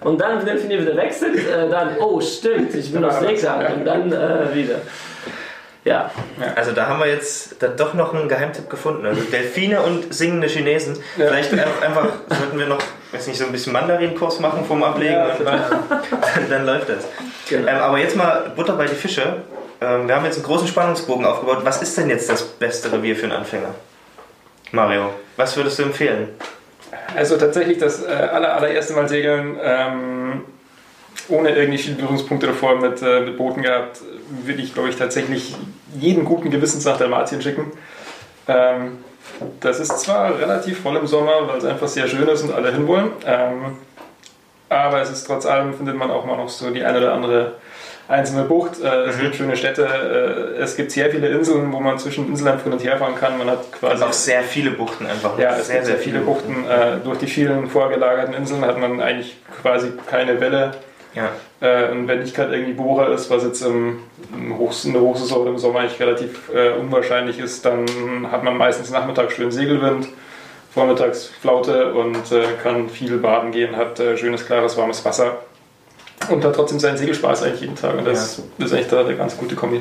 Und 0.00 0.20
dann, 0.20 0.38
wenn 0.38 0.46
Delfine 0.46 0.80
wieder 0.80 0.96
weg 0.96 1.12
sind, 1.12 1.36
äh, 1.36 1.68
dann, 1.68 1.96
oh 2.00 2.20
stimmt, 2.20 2.74
ich 2.74 2.90
bin 2.90 3.04
auf 3.04 3.20
Segler 3.20 3.70
und 3.76 3.84
dann 3.84 4.10
äh, 4.10 4.54
wieder. 4.54 4.76
Ja. 5.84 6.10
Also 6.54 6.72
da 6.72 6.86
haben 6.86 7.00
wir 7.00 7.06
jetzt 7.06 7.60
dann 7.60 7.76
doch 7.76 7.94
noch 7.94 8.14
einen 8.14 8.28
Geheimtipp 8.28 8.70
gefunden. 8.70 9.04
Also 9.04 9.22
Delfine 9.22 9.82
und 9.82 10.14
singende 10.14 10.46
Chinesen. 10.46 10.96
Ja. 11.16 11.26
Vielleicht 11.26 11.52
einfach 11.52 12.08
sollten 12.28 12.58
wir 12.58 12.66
noch, 12.66 12.78
weiß 13.10 13.26
nicht, 13.26 13.38
so 13.38 13.46
ein 13.46 13.52
bisschen 13.52 13.72
Mandarinkurs 13.72 14.38
machen 14.38 14.64
vom 14.64 14.84
Ablegen 14.84 15.14
ja, 15.14 15.34
und 15.34 15.44
dann, 15.44 15.60
dann, 16.50 16.66
läuft 16.66 16.88
das. 16.88 17.04
Genau. 17.48 17.68
Ähm, 17.68 17.78
aber 17.78 17.98
jetzt 17.98 18.16
mal 18.16 18.52
Butter 18.54 18.74
bei 18.74 18.86
die 18.86 18.94
Fische. 18.94 19.42
Ähm, 19.80 20.06
wir 20.06 20.14
haben 20.14 20.24
jetzt 20.24 20.36
einen 20.36 20.44
großen 20.44 20.68
Spannungsbogen 20.68 21.26
aufgebaut. 21.26 21.58
Was 21.64 21.82
ist 21.82 21.98
denn 21.98 22.08
jetzt 22.08 22.28
das 22.28 22.44
beste 22.44 22.92
Revier 22.92 23.16
für 23.16 23.24
einen 23.24 23.32
Anfänger? 23.32 23.74
Mario, 24.70 25.10
was 25.36 25.56
würdest 25.56 25.80
du 25.80 25.82
empfehlen? 25.82 26.28
Also 27.16 27.36
tatsächlich 27.36 27.78
das 27.78 28.02
äh, 28.04 28.08
aller, 28.08 28.54
allererste 28.54 28.94
Mal 28.94 29.08
segeln, 29.08 29.58
ähm, 29.62 30.44
ohne 31.28 31.50
irgendwie 31.50 31.78
viele 31.78 31.96
Berührungspunkte 31.96 32.46
davor 32.46 32.76
mit, 32.76 33.02
äh, 33.02 33.20
mit 33.20 33.36
Booten 33.36 33.62
gehabt, 33.62 34.00
würde 34.44 34.62
ich, 34.62 34.74
glaube 34.74 34.88
ich, 34.88 34.96
tatsächlich 34.96 35.54
jeden 35.98 36.24
guten 36.24 36.50
Gewissens 36.50 36.84
nach 36.84 36.98
Dalmatien 36.98 37.42
schicken. 37.42 37.72
Ähm, 38.48 38.98
das 39.60 39.80
ist 39.80 39.98
zwar 40.00 40.38
relativ 40.38 40.80
voll 40.80 40.96
im 40.96 41.06
Sommer, 41.06 41.48
weil 41.48 41.58
es 41.58 41.64
einfach 41.64 41.88
sehr 41.88 42.08
schön 42.08 42.28
ist 42.28 42.42
und 42.42 42.52
alle 42.52 42.72
hinwollen, 42.72 43.12
ähm, 43.26 43.76
aber 44.68 45.02
es 45.02 45.10
ist 45.10 45.24
trotz 45.24 45.46
allem, 45.46 45.74
findet 45.74 45.96
man 45.96 46.10
auch 46.10 46.24
mal 46.24 46.36
noch 46.36 46.48
so 46.48 46.70
die 46.70 46.82
eine 46.82 46.98
oder 46.98 47.12
andere 47.12 47.52
einzelne 48.08 48.44
Bucht. 48.44 48.80
Äh, 48.82 49.04
es 49.04 49.16
mhm. 49.16 49.20
gibt 49.22 49.36
schöne 49.36 49.56
Städte, 49.56 49.84
äh, 50.56 50.60
es 50.60 50.76
gibt 50.76 50.92
sehr 50.92 51.10
viele 51.10 51.28
Inseln, 51.28 51.72
wo 51.72 51.80
man 51.80 51.98
zwischen 51.98 52.28
Inseln 52.28 52.62
hin 52.62 52.72
und 52.72 52.82
her 52.82 52.98
fahren 52.98 53.14
kann. 53.14 53.38
Man 53.38 53.50
hat 53.50 53.72
quasi. 53.72 54.02
auch 54.02 54.12
sehr 54.12 54.42
viele 54.42 54.70
Buchten 54.70 55.06
einfach. 55.06 55.38
Ja, 55.38 55.56
es 55.56 55.66
sehr, 55.66 55.76
gibt 55.76 55.86
sehr 55.86 55.98
viele 55.98 56.20
Buchten. 56.20 56.54
Buchten. 56.54 56.70
Äh, 56.70 57.04
durch 57.04 57.18
die 57.18 57.26
vielen 57.26 57.68
vorgelagerten 57.68 58.34
Inseln 58.34 58.64
hat 58.64 58.78
man 58.78 59.00
eigentlich 59.00 59.36
quasi 59.62 59.92
keine 60.08 60.40
Welle 60.40 60.72
ja. 61.14 61.30
Äh, 61.60 61.90
und 61.90 62.08
wenn 62.08 62.20
nicht 62.20 62.34
gerade 62.34 62.54
irgendwie 62.54 62.72
Bohrer 62.72 63.10
ist, 63.10 63.30
was 63.30 63.44
jetzt 63.44 63.62
im, 63.62 64.00
im 64.34 64.58
Hochs 64.58 64.84
in 64.84 64.92
der 64.92 65.02
Hochsaison 65.02 65.42
oder 65.42 65.50
im 65.50 65.58
Sommer 65.58 65.80
eigentlich 65.80 66.00
relativ 66.00 66.50
äh, 66.54 66.70
unwahrscheinlich 66.70 67.38
ist, 67.38 67.64
dann 67.64 67.86
hat 68.30 68.44
man 68.44 68.56
meistens 68.56 68.90
nachmittags 68.90 69.34
schön 69.34 69.50
Segelwind, 69.50 70.08
vormittags 70.72 71.26
Flaute 71.26 71.92
und 71.92 72.32
äh, 72.32 72.44
kann 72.62 72.88
viel 72.88 73.18
baden 73.18 73.52
gehen, 73.52 73.76
hat 73.76 74.00
äh, 74.00 74.16
schönes, 74.16 74.46
klares, 74.46 74.76
warmes 74.76 75.04
Wasser 75.04 75.38
und 76.30 76.44
hat 76.44 76.54
trotzdem 76.54 76.80
seinen 76.80 76.96
Segelspaß 76.96 77.42
eigentlich 77.42 77.60
jeden 77.62 77.76
Tag. 77.76 77.98
Und 77.98 78.06
das 78.06 78.42
ja. 78.58 78.64
ist 78.64 78.72
eigentlich 78.72 78.88
da 78.88 79.00
eine 79.00 79.16
ganz 79.16 79.36
gute 79.36 79.54
Kombi. 79.54 79.80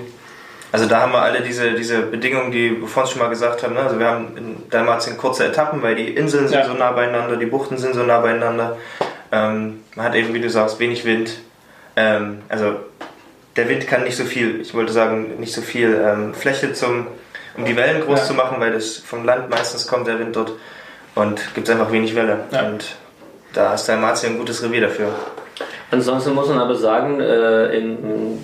Also 0.73 0.85
da 0.85 1.01
haben 1.01 1.11
wir 1.11 1.21
alle 1.21 1.41
diese, 1.41 1.73
diese 1.73 2.01
Bedingungen, 2.01 2.51
die 2.51 2.79
wir 2.79 2.87
vorhin 2.87 3.11
schon 3.11 3.21
mal 3.21 3.27
gesagt 3.27 3.61
haben. 3.63 3.73
Ne? 3.73 3.81
Also 3.81 3.99
wir 3.99 4.07
haben 4.07 4.37
in 4.37 4.69
Dalmatien 4.69 5.17
kurze 5.17 5.45
Etappen, 5.45 5.81
weil 5.81 5.95
die 5.95 6.09
Inseln 6.09 6.47
sind 6.47 6.59
ja. 6.59 6.65
so 6.65 6.73
nah 6.73 6.91
beieinander, 6.91 7.35
die 7.35 7.45
Buchten 7.45 7.77
sind 7.77 7.93
so 7.93 8.03
nah 8.03 8.19
beieinander. 8.19 8.77
Ähm, 9.31 9.81
man 9.95 10.05
hat 10.05 10.15
eben, 10.15 10.33
wie 10.33 10.41
du 10.41 10.49
sagst, 10.49 10.79
wenig 10.79 11.05
Wind. 11.05 11.37
Ähm, 11.95 12.41
also 12.49 12.75
der 13.55 13.69
Wind 13.69 13.87
kann 13.87 14.03
nicht 14.03 14.15
so 14.15 14.23
viel, 14.23 14.61
ich 14.61 14.73
wollte 14.73 14.91
sagen, 14.93 15.39
nicht 15.39 15.53
so 15.53 15.61
viel 15.61 16.01
ähm, 16.05 16.33
Fläche 16.33 16.73
zum, 16.73 17.07
um 17.55 17.65
die 17.65 17.75
Wellen 17.75 18.01
groß 18.01 18.19
ja. 18.19 18.25
zu 18.25 18.33
machen, 18.33 18.59
weil 18.59 18.71
das 18.71 18.97
vom 18.97 19.25
Land 19.25 19.49
meistens 19.49 19.87
kommt 19.87 20.07
der 20.07 20.19
Wind 20.19 20.35
dort 20.35 20.53
und 21.15 21.53
gibt 21.53 21.67
es 21.67 21.73
einfach 21.73 21.91
wenig 21.91 22.15
Welle. 22.15 22.41
Ja. 22.51 22.67
Und 22.67 22.95
da 23.53 23.73
ist 23.73 23.85
der 23.87 23.95
Dalmatien 23.95 24.33
ein 24.33 24.39
gutes 24.39 24.63
Revier 24.63 24.81
dafür. 24.81 25.13
Ansonsten 25.91 26.33
muss 26.33 26.47
man 26.47 26.59
aber 26.59 26.75
sagen, 26.75 27.19
äh, 27.19 27.77
im 27.77 28.39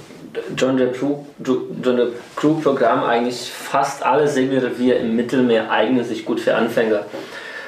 John 0.56 0.78
Deere 0.78 0.92
Crew, 0.92 1.24
John 1.40 2.12
Crew 2.36 2.60
Programm 2.62 3.04
eigentlich 3.04 3.52
fast 3.52 4.06
alle 4.06 4.28
Segelrevier 4.28 5.00
im 5.00 5.16
Mittelmeer 5.16 5.72
eignen 5.72 6.04
sich 6.04 6.26
gut 6.26 6.40
für 6.40 6.56
Anfänger. 6.56 7.06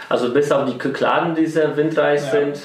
Also 0.10 0.34
bis 0.34 0.52
auf 0.52 0.70
die 0.70 0.78
Kykladen, 0.78 1.36
die 1.36 1.46
sehr 1.46 1.78
windreich 1.78 2.22
ja. 2.26 2.32
sind 2.32 2.60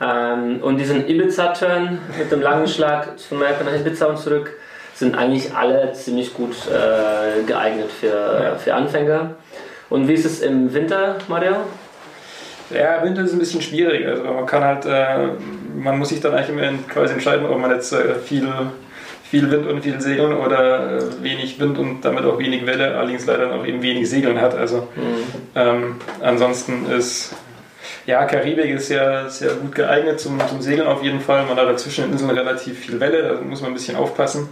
ähm, 0.00 0.58
und 0.62 0.78
diesen 0.78 1.08
Ibiza-Turn 1.08 1.98
mit 2.18 2.30
dem 2.30 2.42
langen 2.42 2.68
Schlag 2.68 3.18
von 3.20 3.38
Mallorca 3.38 3.64
nach 3.64 3.74
Ibiza 3.74 4.06
und 4.06 4.18
zurück 4.18 4.52
sind 4.94 5.16
eigentlich 5.16 5.54
alle 5.54 5.92
ziemlich 5.92 6.32
gut 6.34 6.56
äh, 6.68 7.42
geeignet 7.44 7.90
für, 7.90 8.40
ja. 8.42 8.54
für 8.56 8.74
Anfänger. 8.74 9.34
Und 9.90 10.08
wie 10.08 10.14
ist 10.14 10.24
es 10.24 10.40
im 10.40 10.72
Winter, 10.72 11.16
Mario? 11.28 11.56
Ja, 12.70 13.02
Winter 13.02 13.22
ist 13.22 13.32
ein 13.32 13.38
bisschen 13.38 13.62
schwierig. 13.62 14.06
Also 14.06 14.24
man 14.24 14.46
kann 14.46 14.64
halt, 14.64 14.86
äh, 14.86 15.28
man 15.76 15.98
muss 15.98 16.08
sich 16.08 16.20
dann 16.20 16.34
eigentlich 16.34 16.48
immer 16.48 16.78
quasi 16.88 17.14
entscheiden, 17.14 17.46
ob 17.46 17.58
man 17.58 17.70
jetzt 17.70 17.92
äh, 17.92 18.16
viel, 18.16 18.48
viel 19.30 19.50
Wind 19.50 19.66
und 19.66 19.82
viel 19.82 20.00
Segeln 20.00 20.32
oder 20.32 20.96
äh, 20.96 21.22
wenig 21.22 21.60
Wind 21.60 21.78
und 21.78 22.00
damit 22.02 22.24
auch 22.24 22.38
wenig 22.38 22.66
Welle, 22.66 22.96
allerdings 22.96 23.26
leider 23.26 23.54
auch 23.54 23.64
eben 23.64 23.82
wenig 23.82 24.08
Segeln 24.10 24.40
hat. 24.40 24.56
Also 24.56 24.88
mhm. 24.96 25.22
ähm, 25.54 25.96
ansonsten 26.20 26.90
ist 26.90 27.34
ja, 28.06 28.24
Karibik 28.24 28.70
ist 28.70 28.88
ja 28.88 29.28
sehr 29.28 29.54
gut 29.54 29.74
geeignet 29.74 30.20
zum, 30.20 30.40
zum 30.48 30.62
Segeln 30.62 30.86
auf 30.86 31.02
jeden 31.02 31.20
Fall. 31.20 31.44
Man 31.44 31.56
hat 31.56 31.68
dazwischen 31.68 32.04
in 32.04 32.12
Inseln 32.12 32.30
relativ 32.30 32.78
viel 32.78 33.00
Welle, 33.00 33.22
da 33.22 33.40
muss 33.40 33.60
man 33.60 33.72
ein 33.72 33.74
bisschen 33.74 33.96
aufpassen. 33.96 34.48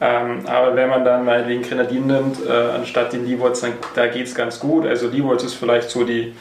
Ähm, 0.00 0.40
aber 0.46 0.76
wenn 0.76 0.90
man 0.90 1.04
dann 1.04 1.24
mal 1.24 1.44
den 1.44 1.62
Grenadinen 1.62 2.06
nimmt, 2.08 2.46
äh, 2.46 2.52
anstatt 2.52 3.12
den 3.12 3.26
Leewards, 3.26 3.60
dann 3.60 3.72
da 3.94 4.06
geht 4.06 4.26
es 4.26 4.34
ganz 4.34 4.58
gut. 4.58 4.86
Also 4.86 5.08
Leewards 5.08 5.44
ist 5.44 5.54
vielleicht 5.54 5.88
so 5.88 6.04
die, 6.04 6.34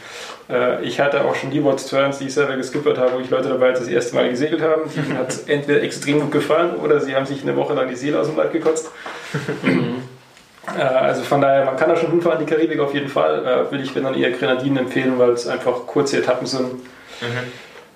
äh, 0.49 0.83
ich 0.83 0.99
hatte 0.99 1.23
auch 1.23 1.35
schon 1.35 1.51
Leewards-Turns, 1.51 2.17
die 2.17 2.25
ich 2.25 2.33
selber 2.33 2.57
geskippert 2.57 2.97
habe, 2.97 3.13
wo 3.13 3.19
ich 3.19 3.29
Leute 3.29 3.49
dabei 3.49 3.71
das 3.71 3.87
erste 3.87 4.15
Mal 4.15 4.29
gesegelt 4.29 4.61
haben. 4.61 4.81
Die 4.93 5.13
hat 5.13 5.29
es 5.29 5.43
entweder 5.47 5.81
extrem 5.81 6.19
gut 6.19 6.31
gefallen 6.31 6.75
oder 6.75 6.99
sie 6.99 7.15
haben 7.15 7.25
sich 7.25 7.43
eine 7.43 7.55
Woche 7.55 7.73
lang 7.73 7.87
die 7.87 7.95
Seele 7.95 8.19
aus 8.19 8.27
dem 8.27 8.35
Leib 8.35 8.51
gekotzt. 8.51 8.91
Äh, 10.67 10.81
also 10.81 11.23
von 11.23 11.41
daher, 11.41 11.65
man 11.65 11.75
kann 11.75 11.89
da 11.89 11.95
schon 11.95 12.11
hinfahren, 12.11 12.39
die 12.39 12.45
Karibik 12.45 12.79
auf 12.79 12.93
jeden 12.93 13.09
Fall. 13.09 13.45
Äh, 13.45 13.71
will 13.71 13.81
ich, 13.81 13.93
wenn 13.95 14.03
dann 14.03 14.15
eher 14.15 14.31
Grenadinen 14.31 14.77
empfehlen, 14.77 15.17
weil 15.17 15.31
es 15.31 15.47
einfach 15.47 15.85
kurze 15.87 16.17
Etappen 16.17 16.47
sind. 16.47 16.73
Mhm. 16.73 17.51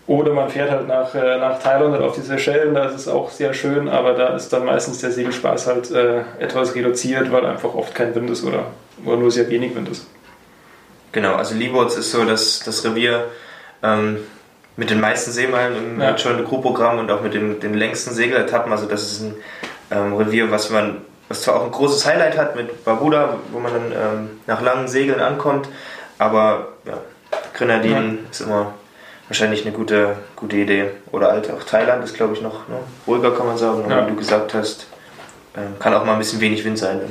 Oder 0.07 0.31
man 0.33 0.49
fährt 0.49 0.71
halt 0.71 0.87
nach, 0.87 1.13
äh, 1.15 1.37
nach 1.37 1.61
Thailand 1.61 1.95
oder 1.95 2.05
auf 2.05 2.15
die 2.15 2.21
Seychellen, 2.21 2.73
da 2.73 2.85
ist 2.85 2.95
es 2.95 3.07
auch 3.09 3.29
sehr 3.29 3.53
schön, 3.53 3.89
aber 3.89 4.13
da 4.13 4.35
ist 4.35 4.53
dann 4.53 4.63
meistens 4.63 4.99
der 4.99 5.11
Segelspaß 5.11 5.67
halt 5.67 5.91
äh, 5.91 6.21
etwas 6.39 6.75
reduziert, 6.75 7.29
weil 7.31 7.45
einfach 7.45 7.73
oft 7.73 7.93
kein 7.93 8.15
Wind 8.15 8.29
ist 8.29 8.45
oder, 8.45 8.67
oder 9.03 9.17
nur 9.17 9.31
sehr 9.31 9.49
wenig 9.49 9.75
Wind 9.75 9.89
ist. 9.89 10.07
Genau, 11.11 11.35
also 11.35 11.55
Liebots 11.55 11.97
ist 11.97 12.11
so 12.11 12.23
das, 12.23 12.61
das 12.63 12.85
Revier 12.85 13.25
ähm, 13.83 14.19
mit 14.77 14.89
den 14.89 15.01
meisten 15.01 15.31
Seemeilen 15.31 15.75
im 15.75 16.01
Ja. 16.01 16.15
Joint 16.15 16.47
Crew 16.47 16.61
Programm 16.61 16.99
und 16.99 17.11
auch 17.11 17.21
mit 17.21 17.33
den, 17.33 17.59
den 17.59 17.73
längsten 17.73 18.13
Segeletappen. 18.13 18.71
Also 18.71 18.85
das 18.85 19.11
ist 19.11 19.21
ein 19.21 19.35
ähm, 19.91 20.13
Revier, 20.13 20.51
was 20.51 20.69
man, 20.69 21.01
was 21.29 21.41
zwar 21.41 21.55
auch 21.57 21.65
ein 21.65 21.71
großes 21.71 22.05
Highlight 22.05 22.37
hat 22.37 22.55
mit 22.55 22.83
Barbuda, 22.85 23.35
wo 23.51 23.59
man 23.59 23.73
dann 23.73 23.91
ähm, 23.91 24.39
nach 24.47 24.61
langen 24.61 24.87
Segeln 24.87 25.19
ankommt, 25.19 25.67
aber 26.17 26.69
ja, 26.85 26.97
Grenadinen 27.53 28.27
ist 28.31 28.41
immer 28.41 28.73
wahrscheinlich 29.27 29.65
eine 29.65 29.75
gute, 29.75 30.15
gute 30.35 30.55
Idee. 30.55 30.91
Oder 31.11 31.31
halt 31.31 31.51
auch 31.51 31.63
Thailand 31.63 32.03
ist, 32.03 32.13
glaube 32.15 32.33
ich, 32.33 32.41
noch 32.41 32.67
ne, 32.69 32.77
ruhiger, 33.05 33.31
kann 33.35 33.45
man 33.47 33.57
sagen. 33.57 33.83
Und 33.83 33.89
Ja. 33.91 34.05
wie 34.05 34.11
du 34.11 34.15
gesagt 34.15 34.53
hast, 34.53 34.87
ähm, 35.55 35.75
kann 35.79 35.93
auch 35.93 36.05
mal 36.05 36.13
ein 36.13 36.19
bisschen 36.19 36.39
wenig 36.39 36.63
Wind 36.63 36.77
sein. 36.77 37.01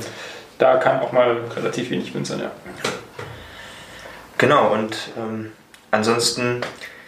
Da 0.57 0.77
kann 0.77 0.99
auch 1.01 1.11
mal 1.11 1.37
relativ 1.55 1.89
wenig 1.91 2.13
Wind 2.15 2.25
sein, 2.25 2.39
ja. 2.39 2.51
Genau, 4.37 4.71
und 4.73 4.95
ähm, 5.17 5.51
ansonsten 5.91 6.61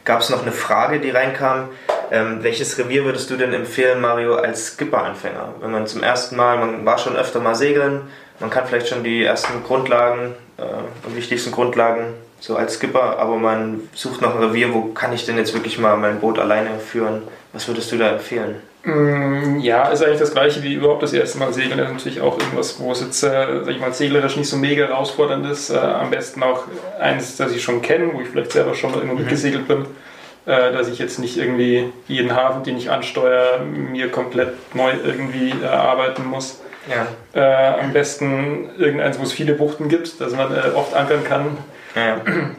gab 0.06 0.22
es 0.22 0.30
noch 0.30 0.42
eine 0.42 0.52
Frage, 0.52 1.00
die 1.00 1.10
reinkam. 1.12 1.70
Ähm, 2.12 2.40
welches 2.42 2.78
Revier 2.78 3.06
würdest 3.06 3.30
du 3.30 3.36
denn 3.38 3.54
empfehlen, 3.54 4.02
Mario, 4.02 4.36
als 4.36 4.68
Skipper-Anfänger? 4.74 5.56
Wenn 5.62 5.72
man 5.72 5.86
zum 5.88 6.02
ersten 6.02 6.36
Mal, 6.36 6.58
man 6.58 6.86
war 6.86 6.98
schon 6.98 7.16
öfter 7.16 7.40
mal 7.40 7.56
segeln, 7.56 8.02
man 8.40 8.50
kann 8.50 8.66
vielleicht 8.66 8.88
schon 8.88 9.04
die 9.04 9.24
ersten 9.24 9.64
Grundlagen 9.64 10.34
äh, 10.58 10.64
und 11.08 11.16
wichtigsten 11.16 11.52
Grundlagen 11.52 12.14
so 12.40 12.56
als 12.56 12.76
Skipper, 12.76 13.20
aber 13.20 13.36
man 13.36 13.82
sucht 13.94 14.22
noch 14.22 14.34
ein 14.36 14.42
Revier, 14.42 14.74
wo 14.74 14.94
kann 14.94 15.14
ich 15.14 15.26
denn 15.26 15.38
jetzt 15.38 15.54
wirklich 15.54 15.78
mal 15.78 15.98
mein 15.98 16.20
Boot 16.20 16.40
alleine 16.40 16.80
führen? 16.80 17.24
Was 17.52 17.68
würdest 17.68 17.92
du 17.92 17.98
da 17.98 18.12
empfehlen? 18.12 18.56
Mm, 18.84 19.60
Ja, 19.60 19.90
ist 19.90 20.02
eigentlich 20.04 20.20
das 20.20 20.32
gleiche 20.32 20.64
wie 20.64 20.74
überhaupt 20.76 21.04
das 21.04 21.12
erste 21.12 21.38
Mal 21.38 21.52
segeln. 21.54 21.78
Das 21.78 21.88
ist 21.90 21.94
natürlich 21.96 22.22
auch 22.22 22.40
irgendwas, 22.40 22.80
wo 22.80 22.92
es 22.94 23.02
jetzt, 23.02 23.22
äh, 23.24 23.64
sag 23.64 23.68
ich 23.70 23.80
mal, 23.80 23.94
seglerisch 23.94 24.38
nicht 24.38 24.50
so 24.50 24.56
mega 24.56 24.86
herausfordernd 24.88 25.46
ist. 25.52 25.70
Äh, 25.70 25.78
am 25.78 26.10
besten 26.12 26.42
auch 26.44 26.64
eins, 27.00 27.36
das 27.36 27.52
ich 27.52 27.62
schon 27.62 27.82
kenne, 27.82 28.14
wo 28.14 28.22
ich 28.22 28.30
vielleicht 28.30 28.54
selber 28.54 28.74
schon 28.74 28.92
mal 28.92 28.98
irgendwo 28.98 29.18
mitgesegelt 29.18 29.68
bin. 29.68 29.86
Äh, 30.50 30.72
dass 30.74 30.88
ich 30.88 30.98
jetzt 30.98 31.20
nicht 31.20 31.38
irgendwie 31.38 31.94
jeden 32.08 32.36
Hafen, 32.36 32.64
den 32.64 32.76
ich 32.76 32.90
ansteuere, 32.90 33.60
mir 33.60 34.10
komplett 34.10 34.74
neu 34.76 34.94
irgendwie 35.06 35.54
erarbeiten 35.62 36.26
muss. 36.26 36.60
Ja. 36.90 37.06
Äh, 37.40 37.80
am 37.82 37.94
besten 37.94 38.72
irgendeins, 38.80 39.20
wo 39.20 39.24
es 39.24 39.32
viele 39.32 39.54
Buchten 39.54 39.90
gibt, 39.90 40.20
dass 40.20 40.36
man 40.36 40.52
äh, 40.52 40.72
oft 40.76 40.96
ankern 40.96 41.24
kann. 41.24 41.58
Ja, 41.96 42.18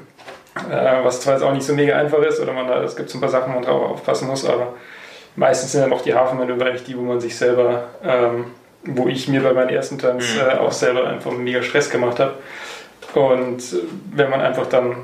Äh, 0.69 1.05
was 1.05 1.21
zwar 1.21 1.35
jetzt 1.35 1.43
auch 1.43 1.53
nicht 1.53 1.65
so 1.65 1.75
mega 1.75 1.97
einfach 1.97 2.19
ist, 2.19 2.41
oder 2.41 2.53
man 2.53 2.67
da, 2.67 2.83
es 2.83 2.97
gibt 2.97 3.09
so 3.09 3.17
ein 3.19 3.21
paar 3.21 3.31
Sachen, 3.31 3.53
wo 3.53 3.61
man 3.61 3.65
drauf 3.65 3.93
aufpassen 3.93 4.27
muss, 4.29 4.45
aber 4.45 4.75
meistens 5.37 5.73
sind 5.73 5.83
dann 5.83 5.93
auch 5.93 6.03
die 6.03 6.13
Hafenmanöver 6.13 6.67
eigentlich 6.67 6.83
die, 6.85 6.99
wo 6.99 7.03
man 7.03 7.21
sich 7.21 7.37
selber, 7.39 7.85
ähm, 8.05 8.47
wo 8.85 9.07
ich 9.07 9.29
mir 9.29 9.43
bei 9.43 9.53
meinen 9.53 9.71
ersten 9.71 9.97
Turns 9.99 10.35
Mhm. 10.35 10.41
äh, 10.41 10.59
auch 10.59 10.73
selber 10.73 11.07
einfach 11.07 11.31
mega 11.33 11.63
Stress 11.63 11.89
gemacht 11.89 12.19
habe. 12.19 12.35
Und 13.15 13.61
äh, 13.61 13.77
wenn 14.13 14.29
man 14.29 14.41
einfach 14.41 14.67
dann 14.67 14.97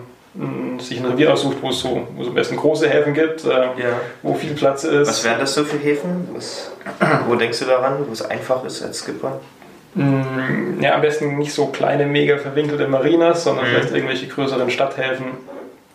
sich 0.78 0.98
ein 1.00 1.06
Revier 1.06 1.32
aussucht, 1.32 1.56
wo 1.62 1.70
es 1.70 1.80
so, 1.80 2.06
wo 2.14 2.22
es 2.22 2.28
am 2.28 2.34
besten 2.34 2.56
große 2.56 2.88
Häfen 2.88 3.14
gibt, 3.14 3.44
äh, 3.44 3.48
ja. 3.50 3.70
wo 4.22 4.34
viel 4.34 4.54
Platz 4.54 4.84
ist. 4.84 5.08
Was 5.08 5.24
wären 5.24 5.40
das 5.40 5.54
so 5.54 5.64
für 5.64 5.78
Häfen? 5.78 6.28
Was, 6.34 6.70
wo 7.28 7.34
denkst 7.34 7.58
du 7.60 7.64
daran, 7.64 8.04
wo 8.06 8.12
es 8.12 8.22
einfach 8.22 8.64
ist 8.64 8.82
als 8.82 8.98
Skipper? 9.00 9.40
Mm, 9.94 10.80
Ja, 10.82 10.94
am 10.94 11.00
besten 11.00 11.38
nicht 11.38 11.54
so 11.54 11.66
kleine, 11.68 12.04
mega 12.06 12.36
verwinkelte 12.36 12.86
Marinas, 12.86 13.44
sondern 13.44 13.64
Mhm. 13.64 13.70
vielleicht 13.70 13.94
irgendwelche 13.94 14.26
größeren 14.26 14.70
Stadthäfen. 14.70 15.26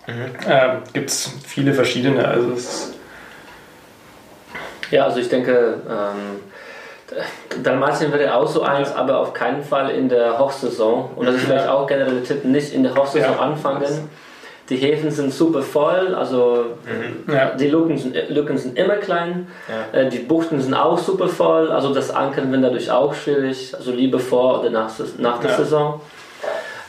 Mhm. 0.08 0.14
Ähm, 0.50 0.72
Gibt 0.94 1.10
es 1.12 1.32
viele 1.46 1.74
verschiedene. 1.74 2.28
Also 2.28 2.52
es 2.54 2.94
Ja, 4.90 5.06
also 5.06 5.20
ich 5.20 5.30
denke, 5.30 5.76
ähm, 5.88 6.42
Dalmatien 7.64 8.12
wäre 8.12 8.34
auch 8.36 8.48
so 8.48 8.62
eins, 8.64 8.92
aber 8.94 9.20
auf 9.20 9.34
keinen 9.34 9.64
Fall 9.64 9.92
in 9.92 10.10
der 10.10 10.40
Hochsaison. 10.40 11.12
Und 11.16 11.26
das 11.28 11.36
ist 11.36 11.44
vielleicht 11.46 11.68
auch 11.68 11.86
generell 11.86 12.16
der 12.16 12.24
Tipp, 12.24 12.44
nicht 12.46 12.74
in 12.74 12.84
der 12.84 12.96
Hochsaison 12.96 13.34
Ja. 13.36 13.40
anfangen. 13.40 14.10
Die 14.72 14.78
Häfen 14.78 15.12
sind 15.12 15.34
super 15.34 15.62
voll, 15.62 16.16
also 16.16 16.64
ja, 17.28 17.52
die 17.60 17.68
Lücken 17.68 17.98
sind, 17.98 18.16
Lücken 18.30 18.58
sind 18.58 18.78
immer 18.78 18.96
klein. 18.96 19.48
Ja. 19.68 20.00
Äh, 20.00 20.10
Die 20.10 20.20
Buchten 20.20 20.62
sind 20.62 20.74
auch 20.74 20.98
super 20.98 21.28
voll, 21.28 21.70
also 21.72 21.94
das 21.94 22.10
Ankern 22.10 22.50
wird 22.54 22.64
dadurch 22.64 22.90
auch 22.90 23.14
schwierig, 23.14 23.76
also 23.78 23.92
lieber 23.92 24.18
vor 24.20 24.62
oder 24.62 24.70
nach, 24.70 24.90
nach 25.18 25.40
der 25.40 25.52
Ja. 25.52 25.58
Saison. 25.58 26.02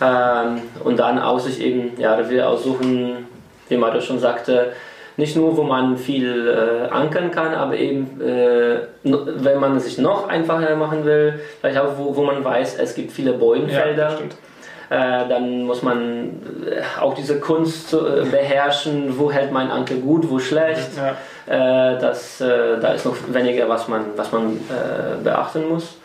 Ähm, 0.01 0.63
und 0.85 0.99
dann 1.01 1.19
auch 1.19 1.41
sich 1.41 1.61
eben 1.61 2.01
ja, 2.01 2.15
Revier 2.15 2.49
aussuchen, 2.49 3.27
wie 3.69 3.77
Mario 3.77 4.01
schon 4.01 4.21
sagte, 4.21 4.73
nicht 5.17 5.37
nur, 5.37 5.57
wo 5.57 5.65
man 5.65 5.99
viel 5.99 6.49
äh, 6.49 6.89
ankern 6.89 7.33
kann, 7.33 7.53
aber 7.55 7.77
eben, 7.77 8.21
äh, 8.21 8.79
wenn 9.03 9.59
man 9.59 9.77
es 9.77 9.85
sich 9.85 9.99
noch 9.99 10.29
einfacher 10.29 10.75
machen 10.77 11.05
will, 11.05 11.41
vielleicht 11.61 11.79
auch, 11.79 11.99
wo, 11.99 12.15
wo 12.15 12.23
man 12.23 12.45
weiß, 12.45 12.79
es 12.79 12.95
gibt 12.95 13.11
viele 13.11 13.33
ja, 13.33 14.11
stimmt. 14.11 14.35
Äh, 14.35 14.52
dann 14.93 15.65
muss 15.65 15.83
man 15.83 16.43
äh, 16.67 17.01
auch 17.01 17.15
diese 17.15 17.41
Kunst 17.41 17.95
äh, 17.95 18.25
beherrschen, 18.31 19.19
wo 19.19 19.31
hält 19.31 19.51
mein 19.51 19.71
Anker 19.71 19.95
gut, 19.95 20.29
wo 20.29 20.39
schlecht. 20.39 20.91
Ja. 20.97 21.17
Äh, 21.47 21.99
das, 21.99 22.41
äh, 22.41 22.79
da 22.81 22.93
ist 22.93 23.07
noch 23.07 23.17
weniger, 23.29 23.69
was 23.69 23.89
man, 23.89 24.05
was 24.17 24.31
man 24.33 24.57
äh, 24.57 25.23
beachten 25.23 25.69
muss. 25.69 25.97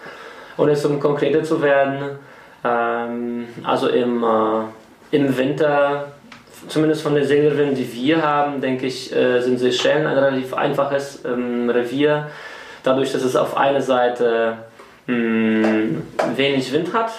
Und 0.56 0.70
jetzt 0.70 0.86
um 0.86 1.00
konkreter 1.00 1.44
zu 1.44 1.62
werden, 1.62 2.18
ähm, 2.64 3.48
also 3.64 3.90
im, 3.90 4.24
äh, 4.24 5.16
im 5.16 5.38
Winter, 5.38 6.08
zumindest 6.68 7.02
von 7.04 7.16
den 7.16 7.26
Segelrinnen, 7.26 7.76
die 7.76 7.92
wir 7.94 8.22
haben, 8.24 8.62
denke 8.62 8.88
ich, 8.88 9.16
äh, 9.16 9.42
sind 9.42 9.60
Seychellen 9.60 10.08
ein 10.08 10.18
relativ 10.18 10.54
einfaches 10.54 11.24
ähm, 11.26 11.70
Revier. 11.70 12.28
Dadurch, 12.84 13.12
dass 13.12 13.24
es 13.24 13.36
auf 13.36 13.58
einer 13.58 13.82
Seite 13.82 14.58
mh, 15.08 16.02
wenig 16.36 16.72
Wind 16.72 16.94
hat, 16.94 17.12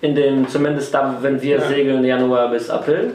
in 0.00 0.14
dem, 0.14 0.48
zumindest 0.48 0.94
da, 0.94 1.18
wenn 1.20 1.40
wir 1.42 1.56
Ja. 1.58 1.62
segeln, 1.68 2.04
Januar 2.04 2.50
bis 2.50 2.70
April. 2.70 3.14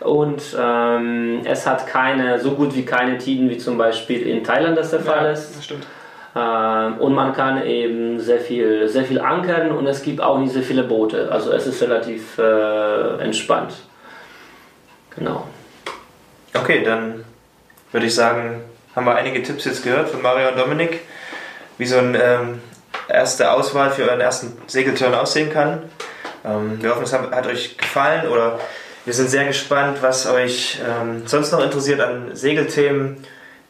Und 0.00 0.42
ähm, 0.60 1.42
es 1.44 1.64
hat 1.66 1.86
keine, 1.86 2.40
so 2.40 2.52
gut 2.52 2.74
wie 2.74 2.84
keine 2.84 3.18
Tiden, 3.18 3.48
wie 3.48 3.58
zum 3.58 3.78
Beispiel 3.78 4.26
in 4.26 4.42
Thailand 4.42 4.76
das 4.76 4.90
der 4.90 5.00
Fall 5.00 5.26
ja, 5.26 5.30
ist. 5.30 5.56
das 5.56 5.64
stimmt. 5.64 5.86
Ähm, 6.34 6.94
und 6.98 7.14
man 7.14 7.32
kann 7.34 7.64
eben 7.64 8.18
sehr 8.18 8.40
viel, 8.40 8.88
sehr 8.88 9.04
viel 9.04 9.20
ankern 9.20 9.70
und 9.70 9.86
es 9.86 10.02
gibt 10.02 10.20
auch 10.20 10.38
nicht 10.38 10.52
sehr 10.52 10.62
viele 10.62 10.82
Boote. 10.82 11.30
Also 11.30 11.52
es 11.52 11.66
ist 11.66 11.80
relativ 11.82 12.36
äh, 12.38 13.22
entspannt. 13.22 13.74
Genau. 15.16 15.46
Okay, 16.54 16.82
dann 16.84 17.24
würde 17.92 18.06
ich 18.06 18.14
sagen, 18.14 18.62
haben 18.96 19.06
wir 19.06 19.14
einige 19.14 19.42
Tipps 19.42 19.66
jetzt 19.66 19.84
gehört 19.84 20.08
von 20.08 20.20
Mario 20.22 20.48
und 20.48 20.58
Dominik, 20.58 21.00
wie 21.78 21.86
so 21.86 21.98
eine 21.98 22.18
ähm, 22.22 22.60
erste 23.12 23.50
Auswahl 23.50 23.90
für 23.90 24.04
euren 24.04 24.20
ersten 24.20 24.56
Segelturn 24.66 25.14
aussehen 25.14 25.52
kann. 25.52 25.82
Ähm, 26.44 26.82
wir 26.82 26.90
hoffen, 26.90 27.04
es 27.04 27.12
hat, 27.12 27.46
euch 27.46 27.76
gefallen 27.76 28.28
oder 28.28 28.58
wir 29.04 29.14
sind 29.14 29.30
sehr 29.30 29.44
gespannt, 29.44 29.98
was 30.00 30.26
euch 30.26 30.78
ähm, 30.80 31.26
sonst 31.26 31.52
noch 31.52 31.62
interessiert 31.62 32.00
an 32.00 32.34
Segelthemen. 32.34 33.24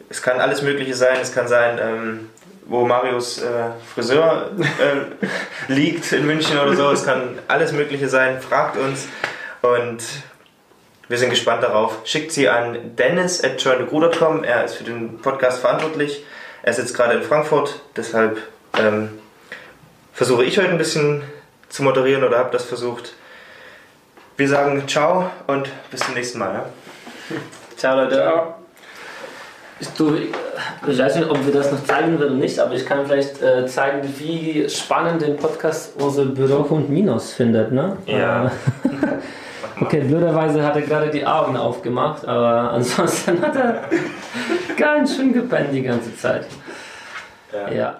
Es 0.09 0.23
kann 0.23 0.41
alles 0.41 0.63
Mögliche 0.63 0.95
sein. 0.95 1.19
Es 1.21 1.35
kann 1.35 1.49
sein, 1.49 1.79
ähm, 1.81 2.31
wo 2.67 2.85
Marios 2.85 3.43
äh, 3.43 3.71
Friseur 3.95 4.51
äh, 4.59 5.73
liegt 5.73 6.13
in 6.13 6.27
München 6.27 6.59
oder 6.59 6.77
so. 6.77 6.91
Es 6.91 7.05
kann 7.05 7.39
alles 7.49 7.73
Mögliche 7.73 8.09
sein. 8.09 8.41
Fragt 8.41 8.77
uns 8.77 9.09
und 9.63 10.03
wir 11.09 11.19
sind 11.19 11.31
gespannt 11.31 11.63
darauf. 11.63 12.01
Schickt 12.05 12.33
sie 12.33 12.49
an 12.49 12.97
dennis 12.97 13.43
at. 13.43 13.65
Er 13.65 14.65
ist 14.65 14.75
für 14.75 14.85
den 14.85 15.19
Podcast 15.19 15.61
verantwortlich. 15.61 16.25
Er 16.63 16.71
ist 16.71 16.79
jetzt 16.79 16.95
gerade 16.95 17.15
in 17.15 17.23
Frankfurt, 17.23 17.81
deshalb 17.97 18.39
ähm, 18.79 19.19
versuche 20.13 20.45
ich 20.45 20.59
heute 20.59 20.71
ein 20.71 20.79
bisschen 20.79 21.23
zu 21.69 21.83
moderieren 21.83 22.23
oder 22.25 22.39
habe 22.39 22.51
das 22.51 22.65
versucht. 22.65 23.15
Wir 24.37 24.49
sagen 24.49 24.87
ciao 24.87 25.31
und 25.47 25.69
bis 25.91 26.01
zum 26.01 26.15
nächsten 26.15 26.39
Mal. 26.39 26.55
Ja? 26.55 26.67
Ciao 27.77 27.97
Leute. 27.97 28.17
Ja. 28.17 28.55
Du, 29.99 30.15
ich 30.17 30.99
weiß 30.99 31.17
nicht, 31.17 31.29
ob 31.29 31.45
wir 31.45 31.53
das 31.53 31.73
noch 31.73 31.83
zeigen 31.85 32.19
würden 32.19 32.39
nicht, 32.39 32.59
aber 32.61 32.75
ich 32.75 32.87
kann 32.87 33.05
vielleicht 33.05 33.43
äh, 33.43 33.67
zeigen, 33.67 34.03
wie 34.19 34.69
spannend 34.69 35.23
den 35.23 35.37
Podcast 35.37 36.01
unser 36.01 36.27
Bürohund 36.27 36.89
Minos 36.89 37.33
findet. 37.33 37.73
Ne? 37.73 37.97
Ja. 38.07 38.47
Äh, 38.47 38.51
okay, 39.81 40.01
blöderweise 40.03 40.63
hat 40.65 40.77
er 40.77 40.83
gerade 40.83 41.11
die 41.11 41.27
Augen 41.27 41.57
aufgemacht, 41.57 42.27
aber 42.29 42.71
ansonsten 42.73 43.43
hat 43.43 43.57
er 43.57 43.83
ganz 44.77 45.17
schön 45.17 45.33
gepennt 45.33 45.73
die 45.73 45.83
ganze 45.83 46.17
Zeit. 46.17 46.47
Ja. 47.53 47.73
Ja. 47.73 47.97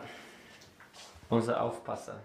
Unser 1.33 1.63
Aufpasser. 1.63 2.21